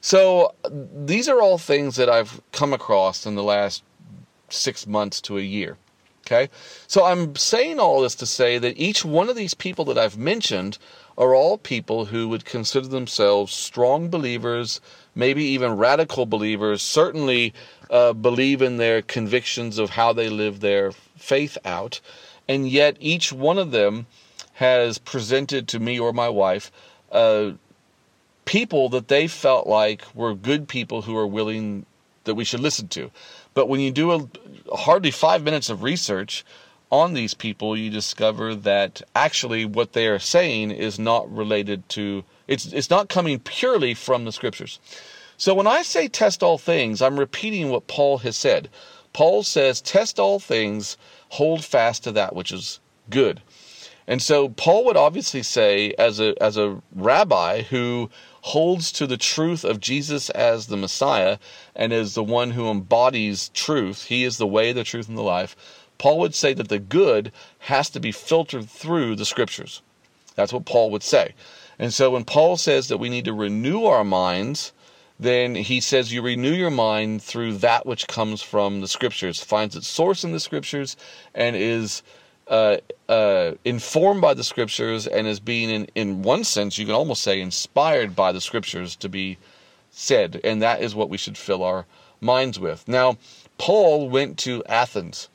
So 0.00 0.54
these 0.70 1.28
are 1.28 1.40
all 1.40 1.58
things 1.58 1.96
that 1.96 2.08
I've 2.08 2.40
come 2.52 2.72
across 2.72 3.26
in 3.26 3.34
the 3.34 3.42
last 3.42 3.82
six 4.48 4.86
months 4.86 5.20
to 5.22 5.38
a 5.38 5.42
year. 5.42 5.78
Okay? 6.26 6.50
So 6.88 7.04
I'm 7.04 7.36
saying 7.36 7.78
all 7.78 8.00
this 8.00 8.16
to 8.16 8.26
say 8.26 8.58
that 8.58 8.76
each 8.76 9.04
one 9.04 9.28
of 9.28 9.36
these 9.36 9.54
people 9.54 9.84
that 9.86 9.98
I've 9.98 10.18
mentioned 10.18 10.78
are 11.16 11.34
all 11.34 11.56
people 11.56 12.06
who 12.06 12.28
would 12.28 12.44
consider 12.44 12.88
themselves 12.88 13.52
strong 13.52 14.08
believers, 14.08 14.80
maybe 15.14 15.44
even 15.44 15.76
radical 15.76 16.26
believers, 16.26 16.82
certainly 16.82 17.54
uh, 17.90 18.12
believe 18.12 18.60
in 18.60 18.76
their 18.76 19.00
convictions 19.02 19.78
of 19.78 19.90
how 19.90 20.12
they 20.12 20.28
live 20.28 20.60
their 20.60 20.92
faith 21.16 21.56
out. 21.64 22.00
And 22.48 22.68
yet 22.68 22.96
each 23.00 23.32
one 23.32 23.56
of 23.56 23.70
them 23.70 24.06
has 24.54 24.98
presented 24.98 25.68
to 25.68 25.78
me 25.78 25.98
or 25.98 26.12
my 26.12 26.28
wife 26.28 26.72
uh, 27.12 27.52
people 28.44 28.88
that 28.88 29.08
they 29.08 29.26
felt 29.26 29.66
like 29.66 30.02
were 30.14 30.34
good 30.34 30.68
people 30.68 31.02
who 31.02 31.16
are 31.16 31.26
willing 31.26 31.86
that 32.24 32.34
we 32.34 32.44
should 32.44 32.60
listen 32.60 32.88
to. 32.88 33.10
But 33.56 33.70
when 33.70 33.80
you 33.80 33.90
do 33.90 34.12
a, 34.12 34.28
hardly 34.76 35.10
five 35.10 35.42
minutes 35.42 35.70
of 35.70 35.82
research 35.82 36.44
on 36.92 37.14
these 37.14 37.32
people, 37.32 37.74
you 37.74 37.88
discover 37.88 38.54
that 38.54 39.00
actually 39.16 39.64
what 39.64 39.94
they 39.94 40.08
are 40.08 40.18
saying 40.18 40.72
is 40.72 40.98
not 40.98 41.34
related 41.34 41.88
to 41.88 42.22
it's 42.46 42.66
it's 42.66 42.90
not 42.90 43.08
coming 43.08 43.40
purely 43.40 43.94
from 43.94 44.26
the 44.26 44.30
scriptures. 44.30 44.78
So 45.38 45.54
when 45.54 45.66
I 45.66 45.80
say 45.82 46.06
test 46.06 46.42
all 46.42 46.58
things, 46.58 47.00
I'm 47.00 47.18
repeating 47.18 47.70
what 47.70 47.86
Paul 47.86 48.18
has 48.18 48.36
said. 48.36 48.68
Paul 49.14 49.42
says, 49.42 49.80
test 49.80 50.18
all 50.20 50.38
things, 50.38 50.98
hold 51.30 51.64
fast 51.64 52.04
to 52.04 52.12
that 52.12 52.36
which 52.36 52.52
is 52.52 52.78
good. 53.08 53.40
And 54.06 54.20
so 54.20 54.50
Paul 54.50 54.84
would 54.84 54.98
obviously 54.98 55.42
say, 55.42 55.94
as 55.98 56.20
a 56.20 56.34
as 56.42 56.58
a 56.58 56.80
rabbi 56.94 57.62
who 57.62 58.10
holds 58.46 58.92
to 58.92 59.08
the 59.08 59.16
truth 59.16 59.64
of 59.64 59.80
Jesus 59.80 60.30
as 60.30 60.68
the 60.68 60.76
Messiah 60.76 61.38
and 61.74 61.92
is 61.92 62.14
the 62.14 62.22
one 62.22 62.52
who 62.52 62.70
embodies 62.70 63.50
truth, 63.54 64.04
he 64.04 64.22
is 64.22 64.38
the 64.38 64.46
way, 64.46 64.72
the 64.72 64.84
truth, 64.84 65.08
and 65.08 65.18
the 65.18 65.22
life. 65.22 65.56
Paul 65.98 66.20
would 66.20 66.34
say 66.34 66.54
that 66.54 66.68
the 66.68 66.78
good 66.78 67.32
has 67.58 67.90
to 67.90 67.98
be 67.98 68.12
filtered 68.12 68.70
through 68.70 69.16
the 69.16 69.24
scriptures. 69.24 69.82
That's 70.36 70.52
what 70.52 70.64
Paul 70.64 70.92
would 70.92 71.02
say. 71.02 71.34
And 71.76 71.92
so 71.92 72.10
when 72.10 72.24
Paul 72.24 72.56
says 72.56 72.86
that 72.86 72.98
we 72.98 73.08
need 73.08 73.24
to 73.24 73.32
renew 73.32 73.84
our 73.84 74.04
minds, 74.04 74.72
then 75.18 75.56
he 75.56 75.80
says 75.80 76.12
you 76.12 76.22
renew 76.22 76.52
your 76.52 76.70
mind 76.70 77.24
through 77.24 77.56
that 77.58 77.84
which 77.84 78.06
comes 78.06 78.42
from 78.42 78.80
the 78.80 78.86
scriptures, 78.86 79.42
finds 79.42 79.74
its 79.74 79.88
source 79.88 80.22
in 80.22 80.30
the 80.30 80.38
scriptures, 80.38 80.96
and 81.34 81.56
is 81.56 82.00
uh, 82.48 82.76
uh, 83.08 83.52
informed 83.64 84.20
by 84.20 84.34
the 84.34 84.44
scriptures 84.44 85.06
and 85.06 85.26
as 85.26 85.40
being, 85.40 85.70
in, 85.70 85.88
in 85.94 86.22
one 86.22 86.44
sense, 86.44 86.78
you 86.78 86.86
can 86.86 86.94
almost 86.94 87.22
say, 87.22 87.40
inspired 87.40 88.14
by 88.14 88.32
the 88.32 88.40
scriptures 88.40 88.96
to 88.96 89.08
be 89.08 89.38
said. 89.90 90.40
And 90.44 90.62
that 90.62 90.80
is 90.80 90.94
what 90.94 91.08
we 91.08 91.18
should 91.18 91.38
fill 91.38 91.62
our 91.62 91.86
minds 92.20 92.58
with. 92.58 92.86
Now, 92.86 93.16
Paul 93.58 94.08
went 94.08 94.38
to 94.38 94.62
Athens. 94.66 95.28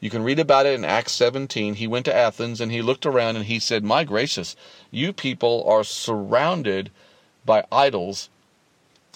You 0.00 0.10
can 0.10 0.22
read 0.22 0.38
about 0.38 0.66
it 0.66 0.74
in 0.74 0.84
Acts 0.84 1.12
17. 1.12 1.74
He 1.74 1.86
went 1.86 2.04
to 2.04 2.14
Athens 2.14 2.60
and 2.60 2.70
he 2.70 2.82
looked 2.82 3.06
around 3.06 3.36
and 3.36 3.46
he 3.46 3.58
said, 3.58 3.82
My 3.82 4.04
gracious, 4.04 4.54
you 4.90 5.12
people 5.12 5.64
are 5.66 5.84
surrounded 5.84 6.90
by 7.44 7.64
idols. 7.72 8.28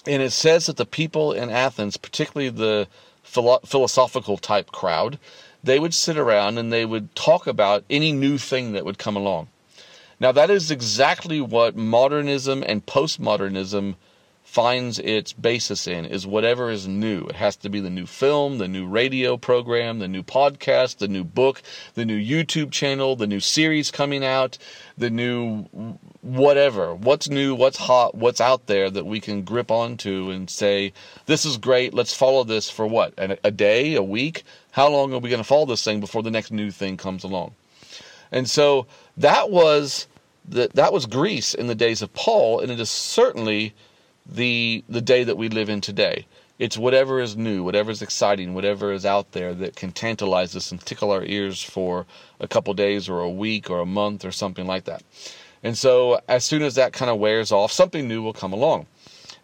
And 0.05 0.21
it 0.21 0.31
says 0.31 0.65
that 0.65 0.77
the 0.77 0.85
people 0.85 1.31
in 1.31 1.49
Athens, 1.49 1.95
particularly 1.95 2.49
the 2.49 2.87
philosophical 3.23 4.37
type 4.37 4.71
crowd, 4.71 5.17
they 5.63 5.79
would 5.79 5.93
sit 5.93 6.17
around 6.17 6.57
and 6.57 6.71
they 6.71 6.85
would 6.85 7.15
talk 7.15 7.47
about 7.47 7.83
any 7.89 8.11
new 8.11 8.37
thing 8.37 8.73
that 8.73 8.85
would 8.85 8.97
come 8.97 9.15
along. 9.15 9.47
Now, 10.19 10.31
that 10.31 10.49
is 10.49 10.71
exactly 10.71 11.41
what 11.41 11.75
modernism 11.75 12.63
and 12.65 12.85
postmodernism 12.85 13.95
finds 14.43 14.99
its 14.99 15.33
basis 15.33 15.87
in 15.87 16.05
is 16.05 16.27
whatever 16.27 16.69
is 16.69 16.87
new. 16.87 17.25
It 17.25 17.35
has 17.35 17.55
to 17.55 17.69
be 17.69 17.79
the 17.79 17.89
new 17.89 18.05
film, 18.05 18.59
the 18.59 18.67
new 18.67 18.85
radio 18.85 19.35
program, 19.35 19.97
the 19.97 20.07
new 20.07 20.21
podcast, 20.21 20.97
the 20.97 21.07
new 21.07 21.23
book, 21.23 21.63
the 21.95 22.05
new 22.05 22.19
YouTube 22.19 22.71
channel, 22.71 23.15
the 23.15 23.25
new 23.25 23.39
series 23.39 23.89
coming 23.89 24.23
out, 24.23 24.59
the 24.95 25.09
new 25.09 25.63
whatever. 26.21 26.93
What's 26.93 27.29
new, 27.29 27.55
what's 27.55 27.77
hot, 27.77 28.13
what's 28.13 28.39
out 28.39 28.67
there 28.67 28.91
that 28.91 29.07
we 29.07 29.19
can 29.19 29.41
grip 29.41 29.71
onto 29.71 30.29
and 30.29 30.47
say, 30.47 30.93
this 31.25 31.45
is 31.45 31.57
great, 31.57 31.93
let's 31.95 32.13
follow 32.13 32.43
this 32.43 32.69
for 32.69 32.85
what? 32.85 33.13
A 33.17 33.49
day, 33.49 33.95
a 33.95 34.03
week? 34.03 34.43
How 34.73 34.89
long 34.89 35.13
are 35.13 35.19
we 35.19 35.29
going 35.29 35.41
to 35.41 35.47
follow 35.47 35.67
this 35.67 35.83
thing 35.83 35.99
before 35.99 36.23
the 36.23 36.31
next 36.31 36.51
new 36.51 36.71
thing 36.71 36.97
comes 36.97 37.23
along? 37.23 37.53
And 38.31 38.49
so 38.49 38.87
that 39.17 39.51
was 39.51 40.07
that 40.49 40.73
that 40.73 40.91
was 40.91 41.05
Greece 41.05 41.53
in 41.53 41.67
the 41.67 41.75
days 41.75 42.01
of 42.01 42.11
Paul, 42.15 42.59
and 42.59 42.71
it 42.71 42.79
is 42.79 42.89
certainly 42.89 43.75
the 44.25 44.83
the 44.89 44.99
day 44.99 45.23
that 45.23 45.37
we 45.37 45.47
live 45.47 45.69
in 45.69 45.79
today. 45.79 46.25
It's 46.57 46.75
whatever 46.75 47.19
is 47.19 47.37
new, 47.37 47.63
whatever 47.63 47.91
is 47.91 48.01
exciting, 48.01 48.55
whatever 48.55 48.91
is 48.91 49.05
out 49.05 49.33
there 49.33 49.53
that 49.53 49.75
can 49.75 49.91
tantalize 49.91 50.55
us 50.55 50.71
and 50.71 50.81
tickle 50.81 51.11
our 51.11 51.23
ears 51.23 51.61
for 51.61 52.07
a 52.39 52.47
couple 52.47 52.73
days 52.73 53.07
or 53.07 53.19
a 53.19 53.29
week 53.29 53.69
or 53.69 53.79
a 53.79 53.85
month 53.85 54.25
or 54.25 54.31
something 54.31 54.65
like 54.65 54.85
that. 54.85 55.03
And 55.61 55.77
so 55.77 56.19
as 56.27 56.45
soon 56.45 56.63
as 56.63 56.73
that 56.75 56.93
kind 56.93 57.11
of 57.11 57.19
wears 57.19 57.51
off, 57.51 57.71
something 57.71 58.07
new 58.07 58.23
will 58.23 58.33
come 58.33 58.53
along. 58.53 58.87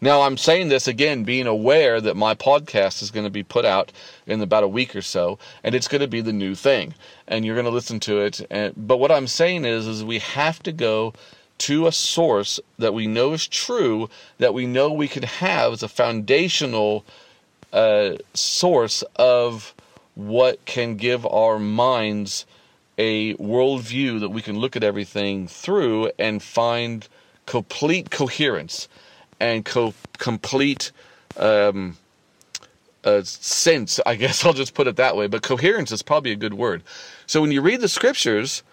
Now, 0.02 0.22
I'm 0.22 0.38
saying 0.38 0.70
this 0.70 0.88
again, 0.88 1.26
being 1.26 1.46
aware 1.46 2.00
that 2.00 2.16
my 2.16 2.34
podcast 2.34 3.02
is 3.02 3.12
going 3.12 3.26
to 3.26 3.30
be 3.30 3.44
put 3.44 3.66
out 3.66 3.92
in 4.26 4.42
about 4.42 4.64
a 4.64 4.68
week 4.68 4.96
or 4.96 5.02
so, 5.02 5.38
and 5.62 5.76
it's 5.76 5.90
going 5.90 6.00
to 6.00 6.08
be 6.08 6.22
the 6.22 6.32
new 6.32 6.56
thing, 6.56 6.94
and 7.28 7.44
you're 7.44 7.56
going 7.56 7.66
to 7.66 7.72
listen 7.72 8.00
to 8.02 8.22
it. 8.22 8.40
And, 8.50 8.74
but 8.78 8.98
what 8.98 9.12
I'm 9.12 9.28
saying 9.28 9.66
is, 9.66 9.88
is 9.88 10.04
we 10.04 10.20
have 10.20 10.64
to 10.64 10.72
go 10.72 11.14
to 11.60 11.86
a 11.86 11.92
source 11.92 12.62
that 12.78 12.94
we 12.94 13.08
know 13.08 13.34
is 13.34 13.46
true, 13.46 14.10
that 14.38 14.54
we 14.54 14.66
know 14.66 14.90
we 14.90 15.10
could 15.10 15.26
have 15.26 15.74
as 15.74 15.84
a 15.84 15.90
foundational 15.90 17.04
uh, 17.74 18.14
source 18.34 19.04
of 19.18 19.74
what 20.16 20.64
can 20.64 20.96
give 20.96 21.26
our 21.26 21.60
minds 21.60 22.46
a 22.98 23.34
worldview 23.36 24.22
that 24.22 24.30
we 24.30 24.42
can 24.42 24.58
look 24.60 24.78
at 24.78 24.84
everything 24.84 25.46
through 25.46 26.10
and 26.18 26.42
find 26.42 27.10
complete 27.46 28.10
coherence 28.12 28.88
and 29.40 29.66
co- 29.66 29.94
complete 30.18 30.92
um, 31.38 31.98
uh, 33.04 33.24
sense. 33.24 34.00
I 34.06 34.16
guess 34.16 34.46
I'll 34.46 34.54
just 34.54 34.74
put 34.74 34.88
it 34.88 34.96
that 34.98 35.16
way. 35.16 35.28
But 35.28 35.42
coherence 35.44 35.92
is 35.92 36.02
probably 36.02 36.32
a 36.32 36.36
good 36.38 36.54
word. 36.54 36.84
So 37.26 37.42
when 37.42 37.52
you 37.52 37.62
read 37.62 37.82
the 37.82 37.90
scriptures, 37.90 38.64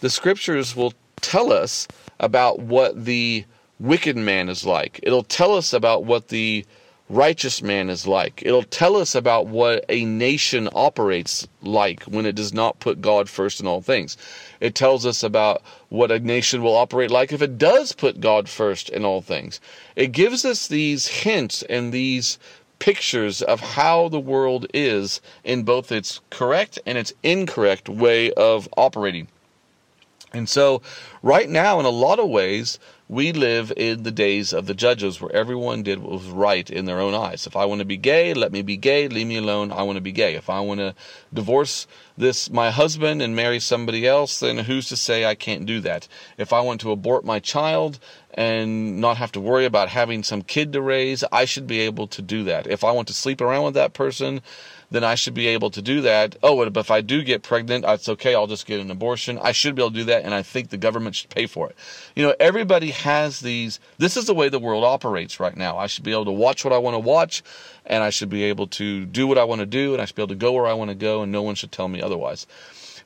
the 0.00 0.10
scriptures 0.10 0.76
will 0.76 0.92
tell 1.20 1.52
us 1.52 1.88
about 2.20 2.60
what 2.60 3.04
the 3.04 3.44
wicked 3.78 4.16
man 4.16 4.48
is 4.48 4.64
like. 4.64 5.00
It'll 5.02 5.22
tell 5.22 5.54
us 5.54 5.72
about 5.72 6.04
what 6.04 6.28
the 6.28 6.64
righteous 7.08 7.62
man 7.62 7.88
is 7.88 8.06
like. 8.06 8.42
It'll 8.44 8.62
tell 8.62 8.96
us 8.96 9.14
about 9.14 9.46
what 9.46 9.84
a 9.88 10.04
nation 10.04 10.68
operates 10.74 11.46
like 11.62 12.02
when 12.04 12.26
it 12.26 12.34
does 12.34 12.52
not 12.52 12.80
put 12.80 13.00
God 13.00 13.28
first 13.28 13.60
in 13.60 13.66
all 13.66 13.80
things. 13.80 14.16
It 14.60 14.74
tells 14.74 15.06
us 15.06 15.22
about 15.22 15.62
what 15.88 16.10
a 16.10 16.18
nation 16.18 16.62
will 16.62 16.74
operate 16.74 17.10
like 17.10 17.32
if 17.32 17.42
it 17.42 17.58
does 17.58 17.92
put 17.92 18.20
God 18.20 18.48
first 18.48 18.88
in 18.88 19.04
all 19.04 19.22
things. 19.22 19.60
It 19.94 20.12
gives 20.12 20.44
us 20.44 20.66
these 20.66 21.06
hints 21.06 21.62
and 21.62 21.92
these 21.92 22.38
pictures 22.78 23.40
of 23.40 23.60
how 23.60 24.08
the 24.08 24.20
world 24.20 24.66
is 24.74 25.20
in 25.44 25.62
both 25.62 25.90
its 25.90 26.20
correct 26.30 26.78
and 26.84 26.98
its 26.98 27.12
incorrect 27.22 27.88
way 27.88 28.32
of 28.32 28.68
operating. 28.76 29.28
And 30.36 30.48
so, 30.48 30.82
right 31.22 31.48
now, 31.48 31.80
in 31.80 31.86
a 31.86 31.90
lot 31.90 32.18
of 32.18 32.28
ways, 32.28 32.78
we 33.08 33.32
live 33.32 33.72
in 33.76 34.02
the 34.02 34.10
days 34.10 34.52
of 34.52 34.66
the 34.66 34.74
judges 34.74 35.20
where 35.20 35.32
everyone 35.32 35.82
did 35.82 36.00
what 36.00 36.10
was 36.10 36.26
right 36.26 36.68
in 36.68 36.84
their 36.84 37.00
own 37.00 37.14
eyes. 37.14 37.46
If 37.46 37.56
I 37.56 37.64
want 37.64 37.78
to 37.78 37.84
be 37.84 37.96
gay, 37.96 38.34
let 38.34 38.52
me 38.52 38.62
be 38.62 38.76
gay, 38.76 39.08
leave 39.08 39.28
me 39.28 39.36
alone, 39.36 39.72
I 39.72 39.84
want 39.84 39.96
to 39.96 40.02
be 40.02 40.12
gay. 40.12 40.34
If 40.34 40.50
I 40.50 40.60
want 40.60 40.80
to 40.80 40.94
divorce 41.32 41.86
this 42.18 42.50
my 42.50 42.70
husband 42.70 43.22
and 43.22 43.36
marry 43.36 43.60
somebody 43.60 44.06
else, 44.06 44.40
then 44.40 44.58
who's 44.58 44.88
to 44.88 44.96
say 44.96 45.24
I 45.24 45.36
can't 45.36 45.66
do 45.66 45.80
that? 45.80 46.08
If 46.36 46.52
I 46.52 46.60
want 46.60 46.80
to 46.82 46.90
abort 46.90 47.24
my 47.24 47.38
child 47.38 47.98
and 48.34 49.00
not 49.00 49.16
have 49.16 49.32
to 49.32 49.40
worry 49.40 49.64
about 49.64 49.88
having 49.88 50.22
some 50.22 50.42
kid 50.42 50.72
to 50.72 50.82
raise, 50.82 51.24
I 51.32 51.44
should 51.44 51.66
be 51.66 51.80
able 51.80 52.08
to 52.08 52.20
do 52.22 52.44
that. 52.44 52.66
If 52.66 52.84
I 52.84 52.90
want 52.90 53.08
to 53.08 53.14
sleep 53.14 53.40
around 53.40 53.64
with 53.64 53.74
that 53.74 53.94
person, 53.94 54.42
then 54.90 55.04
I 55.04 55.14
should 55.14 55.34
be 55.34 55.48
able 55.48 55.70
to 55.70 55.82
do 55.82 56.00
that. 56.02 56.36
Oh, 56.42 56.68
but 56.68 56.80
if 56.80 56.90
I 56.90 57.00
do 57.00 57.22
get 57.22 57.42
pregnant, 57.42 57.84
it's 57.86 58.08
okay. 58.08 58.34
I'll 58.34 58.46
just 58.46 58.66
get 58.66 58.80
an 58.80 58.90
abortion. 58.90 59.38
I 59.42 59.52
should 59.52 59.74
be 59.74 59.82
able 59.82 59.90
to 59.90 59.96
do 59.96 60.04
that, 60.04 60.24
and 60.24 60.32
I 60.32 60.42
think 60.42 60.70
the 60.70 60.76
government 60.76 61.16
should 61.16 61.30
pay 61.30 61.46
for 61.46 61.68
it. 61.68 61.76
You 62.14 62.22
know, 62.22 62.34
everybody 62.38 62.90
has 62.90 63.40
these. 63.40 63.80
This 63.98 64.16
is 64.16 64.26
the 64.26 64.34
way 64.34 64.48
the 64.48 64.58
world 64.58 64.84
operates 64.84 65.40
right 65.40 65.56
now. 65.56 65.76
I 65.76 65.86
should 65.86 66.04
be 66.04 66.12
able 66.12 66.26
to 66.26 66.32
watch 66.32 66.64
what 66.64 66.72
I 66.72 66.78
want 66.78 66.94
to 66.94 67.00
watch, 67.00 67.42
and 67.84 68.02
I 68.02 68.10
should 68.10 68.30
be 68.30 68.44
able 68.44 68.66
to 68.68 69.06
do 69.06 69.26
what 69.26 69.38
I 69.38 69.44
want 69.44 69.60
to 69.60 69.66
do, 69.66 69.92
and 69.92 70.00
I 70.00 70.04
should 70.04 70.16
be 70.16 70.22
able 70.22 70.28
to 70.28 70.34
go 70.36 70.52
where 70.52 70.66
I 70.66 70.74
want 70.74 70.90
to 70.90 70.96
go, 70.96 71.22
and 71.22 71.32
no 71.32 71.42
one 71.42 71.54
should 71.54 71.72
tell 71.72 71.88
me 71.88 72.00
otherwise. 72.00 72.46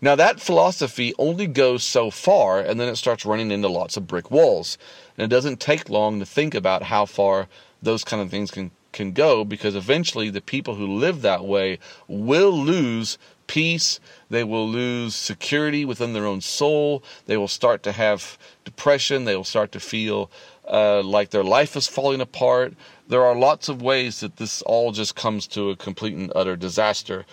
Now, 0.03 0.17
that 0.17 0.41
philosophy 0.41 1.13
only 1.19 1.47
goes 1.47 1.85
so 1.85 2.11
far, 2.11 2.61
and 2.61 2.81
then 2.81 2.89
it 2.89 2.97
starts 2.97 3.27
running 3.27 3.51
into 3.51 3.69
lots 3.69 3.99
of 3.99 4.07
brick 4.07 4.31
walls. 4.31 4.79
And 5.19 5.25
it 5.31 5.35
doesn't 5.35 5.61
take 5.61 5.91
long 5.91 6.21
to 6.21 6.27
think 6.27 6.55
about 6.55 6.83
how 6.83 7.05
far 7.05 7.49
those 7.83 8.03
kind 8.03 8.23
of 8.23 8.31
things 8.31 8.51
can 8.51 8.71
can 8.93 9.13
go 9.13 9.45
because 9.45 9.75
eventually 9.75 10.31
the 10.31 10.41
people 10.41 10.75
who 10.75 10.87
live 10.87 11.23
that 11.23 11.45
way 11.45 11.79
will 12.09 12.53
lose 12.53 13.19
peace, 13.47 13.99
they 14.29 14.45
will 14.45 14.69
lose 14.69 15.15
security 15.15 15.85
within 15.85 16.13
their 16.13 16.27
own 16.27 16.41
soul, 16.41 17.03
they 17.27 17.37
will 17.37 17.49
start 17.49 17.83
to 17.83 17.93
have 17.93 18.39
depression, 18.65 19.25
they 19.25 19.35
will 19.35 19.43
start 19.43 19.73
to 19.73 19.81
feel 19.81 20.31
uh, 20.69 21.03
like 21.03 21.31
their 21.31 21.43
life 21.43 21.77
is 21.77 21.89
falling 21.89 22.21
apart. 22.21 22.75
There 23.09 23.25
are 23.25 23.35
lots 23.35 23.69
of 23.69 23.83
ways 23.83 24.21
that 24.21 24.37
this 24.37 24.63
all 24.63 24.93
just 24.93 25.17
comes 25.17 25.49
to 25.49 25.71
a 25.71 25.77
complete 25.77 26.15
and 26.15 26.33
utter 26.37 26.55
disaster 26.55 27.27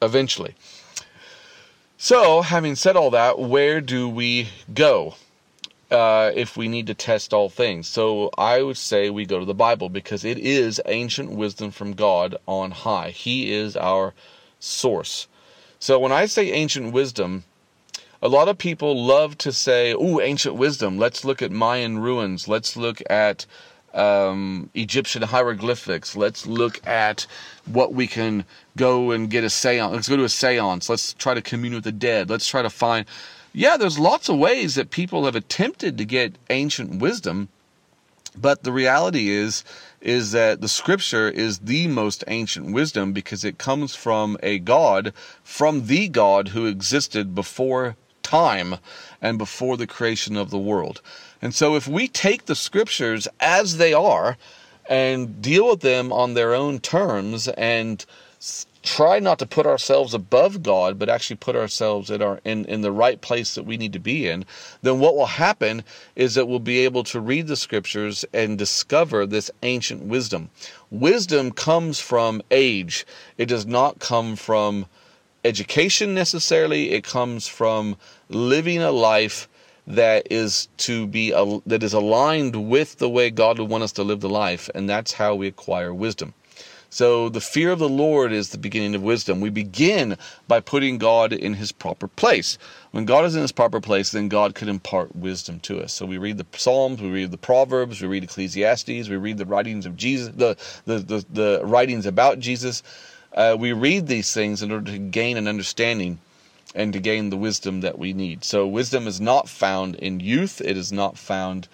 eventually. 0.00 0.54
So, 1.96 2.42
having 2.42 2.76
said 2.76 2.96
all 2.96 3.10
that, 3.10 3.38
where 3.38 3.80
do 3.80 4.08
we 4.08 4.48
go? 4.72 5.14
Uh, 5.90 6.30
if 6.34 6.56
we 6.56 6.68
need 6.68 6.86
to 6.86 6.94
test 6.94 7.32
all 7.32 7.48
things. 7.48 7.88
So 7.88 8.30
I 8.38 8.62
would 8.62 8.76
say 8.76 9.10
we 9.10 9.26
go 9.26 9.38
to 9.38 9.44
the 9.44 9.54
Bible 9.54 9.88
because 9.88 10.24
it 10.24 10.38
is 10.38 10.80
ancient 10.86 11.30
wisdom 11.30 11.70
from 11.70 11.92
God 11.92 12.36
on 12.46 12.70
high. 12.70 13.10
He 13.10 13.52
is 13.52 13.76
our 13.76 14.14
source. 14.58 15.28
So 15.78 15.98
when 15.98 16.12
I 16.12 16.26
say 16.26 16.52
ancient 16.52 16.92
wisdom, 16.92 17.44
a 18.22 18.28
lot 18.28 18.48
of 18.48 18.56
people 18.56 19.04
love 19.04 19.36
to 19.38 19.52
say, 19.52 19.92
"Ooh, 19.92 20.20
ancient 20.20 20.54
wisdom. 20.54 20.96
Let's 20.98 21.24
look 21.24 21.42
at 21.42 21.50
Mayan 21.50 21.98
ruins. 21.98 22.48
Let's 22.48 22.76
look 22.76 23.02
at 23.10 23.44
um, 23.92 24.70
Egyptian 24.74 25.22
hieroglyphics. 25.22 26.16
Let's 26.16 26.46
look 26.46 26.84
at 26.86 27.26
what 27.66 27.92
we 27.92 28.06
can 28.06 28.44
go 28.76 29.10
and 29.10 29.30
get 29.30 29.44
a 29.44 29.50
seance. 29.50 29.92
Let's 29.92 30.08
go 30.08 30.16
to 30.16 30.24
a 30.24 30.28
seance. 30.28 30.88
Let's 30.88 31.12
try 31.12 31.34
to 31.34 31.42
commune 31.42 31.74
with 31.74 31.84
the 31.84 31.92
dead. 31.92 32.30
Let's 32.30 32.46
try 32.48 32.62
to 32.62 32.70
find." 32.70 33.04
Yeah, 33.54 33.76
there's 33.76 33.98
lots 34.00 34.28
of 34.28 34.36
ways 34.36 34.74
that 34.74 34.90
people 34.90 35.24
have 35.24 35.36
attempted 35.36 35.96
to 35.96 36.04
get 36.04 36.36
ancient 36.50 37.00
wisdom, 37.00 37.48
but 38.36 38.64
the 38.64 38.72
reality 38.72 39.30
is 39.30 39.64
is 40.00 40.32
that 40.32 40.60
the 40.60 40.68
scripture 40.68 41.30
is 41.30 41.60
the 41.60 41.86
most 41.86 42.22
ancient 42.26 42.74
wisdom 42.74 43.12
because 43.12 43.42
it 43.42 43.56
comes 43.56 43.94
from 43.94 44.36
a 44.42 44.58
God, 44.58 45.14
from 45.42 45.86
the 45.86 46.08
God 46.08 46.48
who 46.48 46.66
existed 46.66 47.34
before 47.34 47.96
time 48.22 48.74
and 49.22 49.38
before 49.38 49.76
the 49.78 49.86
creation 49.86 50.36
of 50.36 50.50
the 50.50 50.58
world. 50.58 51.00
And 51.40 51.54
so 51.54 51.76
if 51.76 51.88
we 51.88 52.08
take 52.08 52.46
the 52.46 52.56
scriptures 52.56 53.28
as 53.40 53.78
they 53.78 53.94
are 53.94 54.36
and 54.88 55.40
deal 55.40 55.70
with 55.70 55.80
them 55.80 56.12
on 56.12 56.34
their 56.34 56.54
own 56.54 56.80
terms 56.80 57.48
and 57.48 58.04
try 58.84 59.18
not 59.18 59.38
to 59.38 59.46
put 59.46 59.66
ourselves 59.66 60.12
above 60.12 60.62
God, 60.62 60.98
but 60.98 61.08
actually 61.08 61.36
put 61.36 61.56
ourselves 61.56 62.10
in 62.10 62.22
our 62.22 62.40
in, 62.44 62.66
in 62.66 62.82
the 62.82 62.92
right 62.92 63.20
place 63.20 63.54
that 63.54 63.64
we 63.64 63.78
need 63.78 63.94
to 63.94 63.98
be 63.98 64.28
in, 64.28 64.44
then 64.82 65.00
what 65.00 65.16
will 65.16 65.26
happen 65.26 65.82
is 66.14 66.34
that 66.34 66.46
we'll 66.46 66.58
be 66.58 66.80
able 66.80 67.02
to 67.04 67.18
read 67.18 67.46
the 67.46 67.56
scriptures 67.56 68.24
and 68.32 68.58
discover 68.58 69.26
this 69.26 69.50
ancient 69.62 70.02
wisdom. 70.02 70.50
Wisdom 70.90 71.50
comes 71.50 71.98
from 71.98 72.42
age. 72.50 73.06
It 73.38 73.46
does 73.46 73.64
not 73.64 73.98
come 73.98 74.36
from 74.36 74.86
education 75.44 76.14
necessarily. 76.14 76.90
It 76.90 77.04
comes 77.04 77.48
from 77.48 77.96
living 78.28 78.82
a 78.82 78.92
life 78.92 79.48
that 79.86 80.26
is 80.30 80.68
to 80.78 81.06
be 81.06 81.30
that 81.66 81.82
is 81.82 81.94
aligned 81.94 82.68
with 82.68 82.98
the 82.98 83.08
way 83.08 83.30
God 83.30 83.58
would 83.58 83.70
want 83.70 83.84
us 83.84 83.92
to 83.92 84.02
live 84.02 84.20
the 84.20 84.28
life, 84.28 84.68
and 84.74 84.88
that's 84.88 85.12
how 85.12 85.34
we 85.34 85.46
acquire 85.46 85.92
wisdom. 85.92 86.34
So 86.94 87.28
the 87.28 87.40
fear 87.40 87.72
of 87.72 87.80
the 87.80 87.88
Lord 87.88 88.30
is 88.30 88.50
the 88.50 88.56
beginning 88.56 88.94
of 88.94 89.02
wisdom. 89.02 89.40
We 89.40 89.50
begin 89.50 90.16
by 90.46 90.60
putting 90.60 90.98
God 90.98 91.32
in 91.32 91.54
his 91.54 91.72
proper 91.72 92.06
place. 92.06 92.56
When 92.92 93.04
God 93.04 93.24
is 93.24 93.34
in 93.34 93.42
his 93.42 93.50
proper 93.50 93.80
place, 93.80 94.12
then 94.12 94.28
God 94.28 94.54
could 94.54 94.68
impart 94.68 95.16
wisdom 95.16 95.58
to 95.62 95.80
us. 95.82 95.92
So 95.92 96.06
we 96.06 96.18
read 96.18 96.38
the 96.38 96.46
Psalms, 96.56 97.02
we 97.02 97.10
read 97.10 97.32
the 97.32 97.36
Proverbs, 97.36 98.00
we 98.00 98.06
read 98.06 98.22
Ecclesiastes, 98.22 99.08
we 99.08 99.16
read 99.16 99.38
the 99.38 99.44
writings 99.44 99.86
of 99.86 99.96
Jesus, 99.96 100.32
the 100.36 100.56
the 100.84 101.00
the, 101.00 101.26
the 101.32 101.60
writings 101.64 102.06
about 102.06 102.38
Jesus. 102.38 102.84
Uh, 103.32 103.56
we 103.58 103.72
read 103.72 104.06
these 104.06 104.32
things 104.32 104.62
in 104.62 104.70
order 104.70 104.92
to 104.92 104.98
gain 104.98 105.36
an 105.36 105.48
understanding 105.48 106.20
and 106.76 106.92
to 106.92 107.00
gain 107.00 107.28
the 107.28 107.36
wisdom 107.36 107.80
that 107.80 107.98
we 107.98 108.12
need. 108.12 108.44
So 108.44 108.68
wisdom 108.68 109.08
is 109.08 109.20
not 109.20 109.48
found 109.48 109.96
in 109.96 110.20
youth. 110.20 110.60
It 110.60 110.76
is 110.76 110.92
not 110.92 111.18
found 111.18 111.66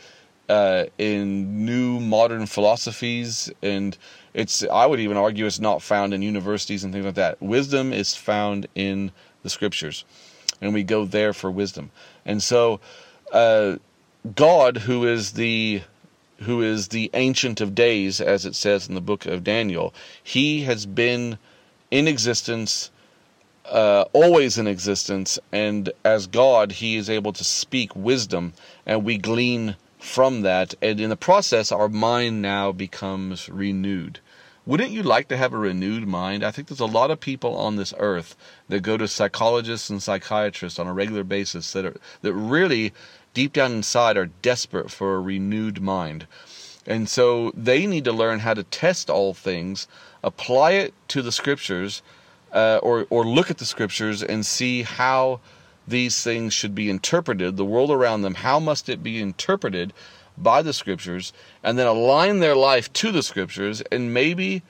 uh, 0.51 0.87
in 0.99 1.65
new 1.65 2.01
modern 2.01 2.45
philosophies 2.45 3.51
and 3.63 3.97
it's 4.35 4.65
I 4.65 4.87
would 4.87 5.01
even 5.01 5.17
argue 5.17 5.47
it's 5.47 5.61
not 5.61 5.81
found 5.81 6.13
in 6.13 6.23
universities 6.23 6.85
and 6.85 6.93
things 6.93 7.05
like 7.05 7.15
that. 7.15 7.41
Wisdom 7.41 7.93
is 7.93 8.15
found 8.15 8.67
in 8.75 9.13
the 9.43 9.51
scriptures, 9.51 10.05
and 10.61 10.75
we 10.75 10.83
go 10.83 11.05
there 11.05 11.33
for 11.33 11.51
wisdom. 11.51 11.91
And 12.25 12.43
so, 12.43 12.81
uh, 13.33 13.77
God, 14.35 14.77
who 14.79 15.07
is 15.07 15.33
the 15.33 15.83
who 16.41 16.63
is 16.63 16.89
the 16.89 17.11
ancient 17.15 17.61
of 17.61 17.75
days, 17.75 18.21
as 18.21 18.47
it 18.47 18.55
says 18.55 18.89
in 18.89 18.95
the 18.95 19.01
book 19.01 19.27
of 19.27 19.45
Daniel, 19.45 19.93
he 20.23 20.63
has 20.63 20.87
been 20.87 21.39
in 21.91 22.09
existence. 22.09 22.91
Uh, 23.67 24.05
always 24.15 24.59
in 24.59 24.67
existence, 24.67 25.39
and 25.53 25.93
as 26.05 26.27
God, 26.27 26.73
He 26.73 26.97
is 26.97 27.09
able 27.09 27.33
to 27.33 27.45
speak 27.45 27.95
wisdom, 27.95 28.53
and 28.85 29.05
we 29.05 29.17
glean 29.17 29.77
from 30.01 30.43
that, 30.43 30.75
and 30.81 30.99
in 31.01 31.11
the 31.11 31.17
process, 31.17 31.71
our 31.71 31.89
mind 31.89 32.43
now 32.43 32.73
becomes 32.73 33.49
renewed. 33.49 34.21
Wouldn't 34.67 34.91
you 34.91 35.03
like 35.03 35.29
to 35.29 35.37
have 35.37 35.53
a 35.53 35.59
renewed 35.59 36.07
mind? 36.07 36.45
I 36.45 36.51
think 36.51 36.69
there's 36.69 36.81
a 36.81 36.87
lot 36.87 37.11
of 37.11 37.21
people 37.21 37.57
on 37.57 37.77
this 37.77 37.95
earth 37.99 38.37
that 38.69 38.83
go 38.83 38.97
to 38.97 39.09
psychologists 39.09 39.91
and 39.91 40.03
psychiatrists 40.03 40.79
on 40.79 40.87
a 40.87 40.93
regular 40.93 41.25
basis 41.25 41.73
that 41.73 41.85
are 41.85 41.97
that 42.23 42.35
really 42.35 42.93
deep 43.35 43.53
down 43.53 43.73
inside 43.73 44.17
are 44.17 44.31
desperate 44.43 44.91
for 44.91 45.15
a 45.15 45.21
renewed 45.21 45.81
mind. 45.81 46.27
And 46.87 47.09
so 47.09 47.53
they 47.55 47.87
need 47.87 48.05
to 48.05 48.13
learn 48.13 48.41
how 48.41 48.55
to 48.55 48.63
test 48.63 49.11
all 49.11 49.35
things, 49.35 49.87
apply 50.23 50.73
it 50.73 50.95
to 51.09 51.23
the 51.23 51.33
scriptures, 51.33 52.03
uh, 52.53 52.81
or 52.83 53.07
or 53.11 53.25
look 53.25 53.51
at 53.51 53.59
the 53.59 53.67
scriptures 53.67 54.23
and 54.23 54.45
see 54.45 54.83
how 54.83 55.41
these 55.87 56.23
things 56.23 56.53
should 56.53 56.75
be 56.75 56.91
interpreted, 56.91 57.57
the 57.57 57.65
world 57.65 57.91
around 57.91 58.23
them, 58.23 58.35
how 58.35 58.61
must 58.61 58.89
it 58.89 59.03
be 59.03 59.21
interpreted 59.21 59.93
by 60.39 60.63
the 60.63 60.73
scriptures, 60.73 61.33
and 61.63 61.79
then 61.79 61.87
align 61.87 62.39
their 62.39 62.57
life 62.57 62.93
to 62.95 63.13
the 63.13 63.23
scriptures, 63.23 63.83
and 63.93 64.15
maybe 64.15 64.63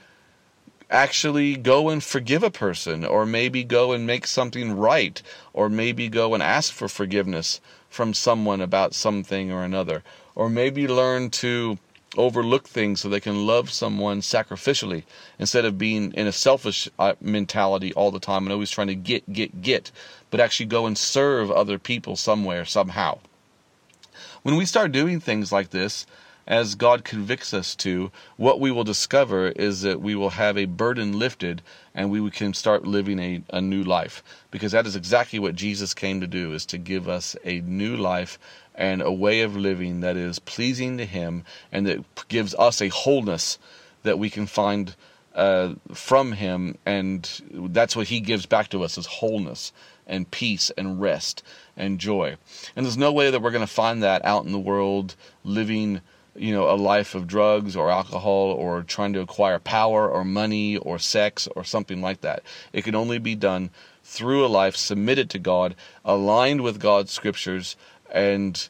actually 0.90 1.56
go 1.56 1.88
and 1.88 2.02
forgive 2.02 2.42
a 2.42 2.50
person, 2.50 3.04
or 3.04 3.24
maybe 3.24 3.62
go 3.62 3.92
and 3.92 4.06
make 4.06 4.26
something 4.26 4.76
right, 4.76 5.22
or 5.52 5.68
maybe 5.68 6.08
go 6.08 6.34
and 6.34 6.42
ask 6.42 6.72
for 6.72 6.88
forgiveness 6.88 7.60
from 7.88 8.14
someone 8.14 8.60
about 8.60 8.94
something 8.94 9.52
or 9.52 9.62
another, 9.62 10.02
or 10.34 10.48
maybe 10.48 10.88
learn 10.88 11.30
to 11.30 11.78
overlook 12.16 12.66
things 12.66 13.00
so 13.00 13.08
they 13.08 13.20
can 13.20 13.46
love 13.46 13.70
someone 13.70 14.20
sacrificially 14.20 15.04
instead 15.38 15.64
of 15.64 15.78
being 15.78 16.12
in 16.12 16.26
a 16.26 16.32
selfish 16.32 16.88
uh, 16.98 17.14
mentality 17.20 17.92
all 17.94 18.10
the 18.10 18.18
time 18.18 18.44
and 18.44 18.52
always 18.52 18.70
trying 18.70 18.88
to 18.88 18.94
get, 18.94 19.32
get, 19.32 19.62
get, 19.62 19.92
but 20.30 20.40
actually 20.40 20.66
go 20.66 20.86
and 20.86 20.96
serve 20.96 21.50
other 21.50 21.78
people 21.78 22.16
somewhere, 22.16 22.64
somehow. 22.64 23.18
When 24.42 24.56
we 24.56 24.64
start 24.64 24.92
doing 24.92 25.20
things 25.20 25.52
like 25.52 25.70
this, 25.70 26.06
as 26.46 26.74
God 26.74 27.04
convicts 27.04 27.54
us 27.54 27.76
to, 27.76 28.10
what 28.36 28.58
we 28.58 28.70
will 28.70 28.82
discover 28.84 29.48
is 29.50 29.82
that 29.82 30.00
we 30.00 30.16
will 30.16 30.30
have 30.30 30.58
a 30.58 30.64
burden 30.64 31.18
lifted 31.18 31.62
and 31.94 32.10
we 32.10 32.28
can 32.30 32.54
start 32.54 32.84
living 32.84 33.18
a, 33.20 33.42
a 33.50 33.60
new 33.60 33.84
life. 33.84 34.22
Because 34.50 34.72
that 34.72 34.86
is 34.86 34.96
exactly 34.96 35.38
what 35.38 35.54
Jesus 35.54 35.94
came 35.94 36.20
to 36.20 36.26
do, 36.26 36.52
is 36.52 36.66
to 36.66 36.78
give 36.78 37.08
us 37.08 37.36
a 37.44 37.60
new 37.60 37.96
life 37.96 38.38
and 38.74 39.00
a 39.02 39.12
way 39.12 39.42
of 39.42 39.56
living 39.56 40.00
that 40.00 40.16
is 40.16 40.38
pleasing 40.38 40.98
to 40.98 41.04
Him 41.04 41.44
and 41.70 41.86
that 41.86 42.28
gives 42.28 42.54
us 42.54 42.80
a 42.80 42.88
wholeness 42.88 43.58
that 44.02 44.18
we 44.18 44.28
can 44.28 44.46
find 44.46 44.96
uh, 45.34 45.74
from 45.92 46.32
Him. 46.32 46.76
And 46.84 47.30
that's 47.52 47.94
what 47.94 48.08
He 48.08 48.20
gives 48.20 48.46
back 48.46 48.70
to 48.70 48.82
us 48.82 48.98
is 48.98 49.06
wholeness 49.06 49.72
and 50.10 50.30
peace 50.30 50.70
and 50.76 51.00
rest 51.00 51.42
and 51.76 51.98
joy. 51.98 52.36
And 52.76 52.84
there's 52.84 52.98
no 52.98 53.12
way 53.12 53.30
that 53.30 53.40
we're 53.40 53.50
going 53.50 53.66
to 53.66 53.72
find 53.72 54.02
that 54.02 54.22
out 54.24 54.44
in 54.44 54.52
the 54.52 54.58
world 54.58 55.16
living 55.42 56.02
you 56.36 56.54
know 56.54 56.70
a 56.70 56.76
life 56.76 57.14
of 57.14 57.26
drugs 57.26 57.74
or 57.74 57.90
alcohol 57.90 58.52
or 58.52 58.82
trying 58.82 59.12
to 59.12 59.20
acquire 59.20 59.58
power 59.58 60.08
or 60.08 60.24
money 60.24 60.76
or 60.76 60.98
sex 60.98 61.48
or 61.56 61.64
something 61.64 62.00
like 62.00 62.20
that. 62.20 62.42
It 62.72 62.84
can 62.84 62.94
only 62.94 63.18
be 63.18 63.34
done 63.34 63.70
through 64.04 64.44
a 64.44 64.48
life 64.48 64.76
submitted 64.76 65.30
to 65.30 65.38
God, 65.38 65.74
aligned 66.04 66.62
with 66.62 66.80
God's 66.80 67.12
scriptures 67.12 67.76
and 68.10 68.68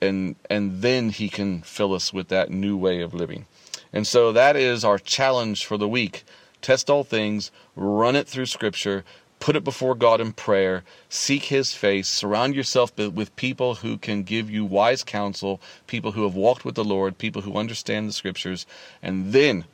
and 0.00 0.36
and 0.50 0.82
then 0.82 1.10
he 1.10 1.28
can 1.28 1.62
fill 1.62 1.94
us 1.94 2.12
with 2.12 2.28
that 2.28 2.50
new 2.50 2.76
way 2.76 3.00
of 3.00 3.14
living. 3.14 3.46
And 3.92 4.06
so 4.06 4.32
that 4.32 4.56
is 4.56 4.84
our 4.84 4.98
challenge 4.98 5.66
for 5.66 5.76
the 5.76 5.88
week. 5.88 6.24
Test 6.60 6.88
all 6.88 7.04
things, 7.04 7.50
run 7.74 8.14
it 8.16 8.28
through 8.28 8.46
scripture, 8.46 9.04
put 9.42 9.56
it 9.56 9.64
before 9.64 9.96
God 9.96 10.20
in 10.20 10.32
prayer, 10.32 10.84
seek 11.08 11.46
his 11.46 11.74
face, 11.74 12.06
surround 12.06 12.54
yourself 12.54 12.96
with 12.96 13.34
people 13.34 13.74
who 13.74 13.98
can 13.98 14.22
give 14.22 14.48
you 14.48 14.64
wise 14.64 15.02
counsel, 15.02 15.60
people 15.88 16.12
who 16.12 16.22
have 16.22 16.36
walked 16.36 16.64
with 16.64 16.76
the 16.76 16.84
Lord, 16.84 17.18
people 17.18 17.42
who 17.42 17.56
understand 17.56 18.08
the 18.08 18.12
scriptures, 18.12 18.66
and 19.02 19.32
then 19.32 19.64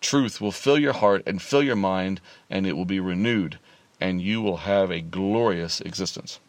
truth 0.00 0.40
will 0.40 0.50
fill 0.50 0.76
your 0.76 0.94
heart 0.94 1.22
and 1.28 1.40
fill 1.40 1.62
your 1.62 1.76
mind 1.76 2.20
and 2.50 2.66
it 2.66 2.72
will 2.72 2.84
be 2.84 2.98
renewed 2.98 3.56
and 4.00 4.20
you 4.20 4.42
will 4.42 4.56
have 4.56 4.90
a 4.90 5.00
glorious 5.00 5.80
existence. 5.80 6.40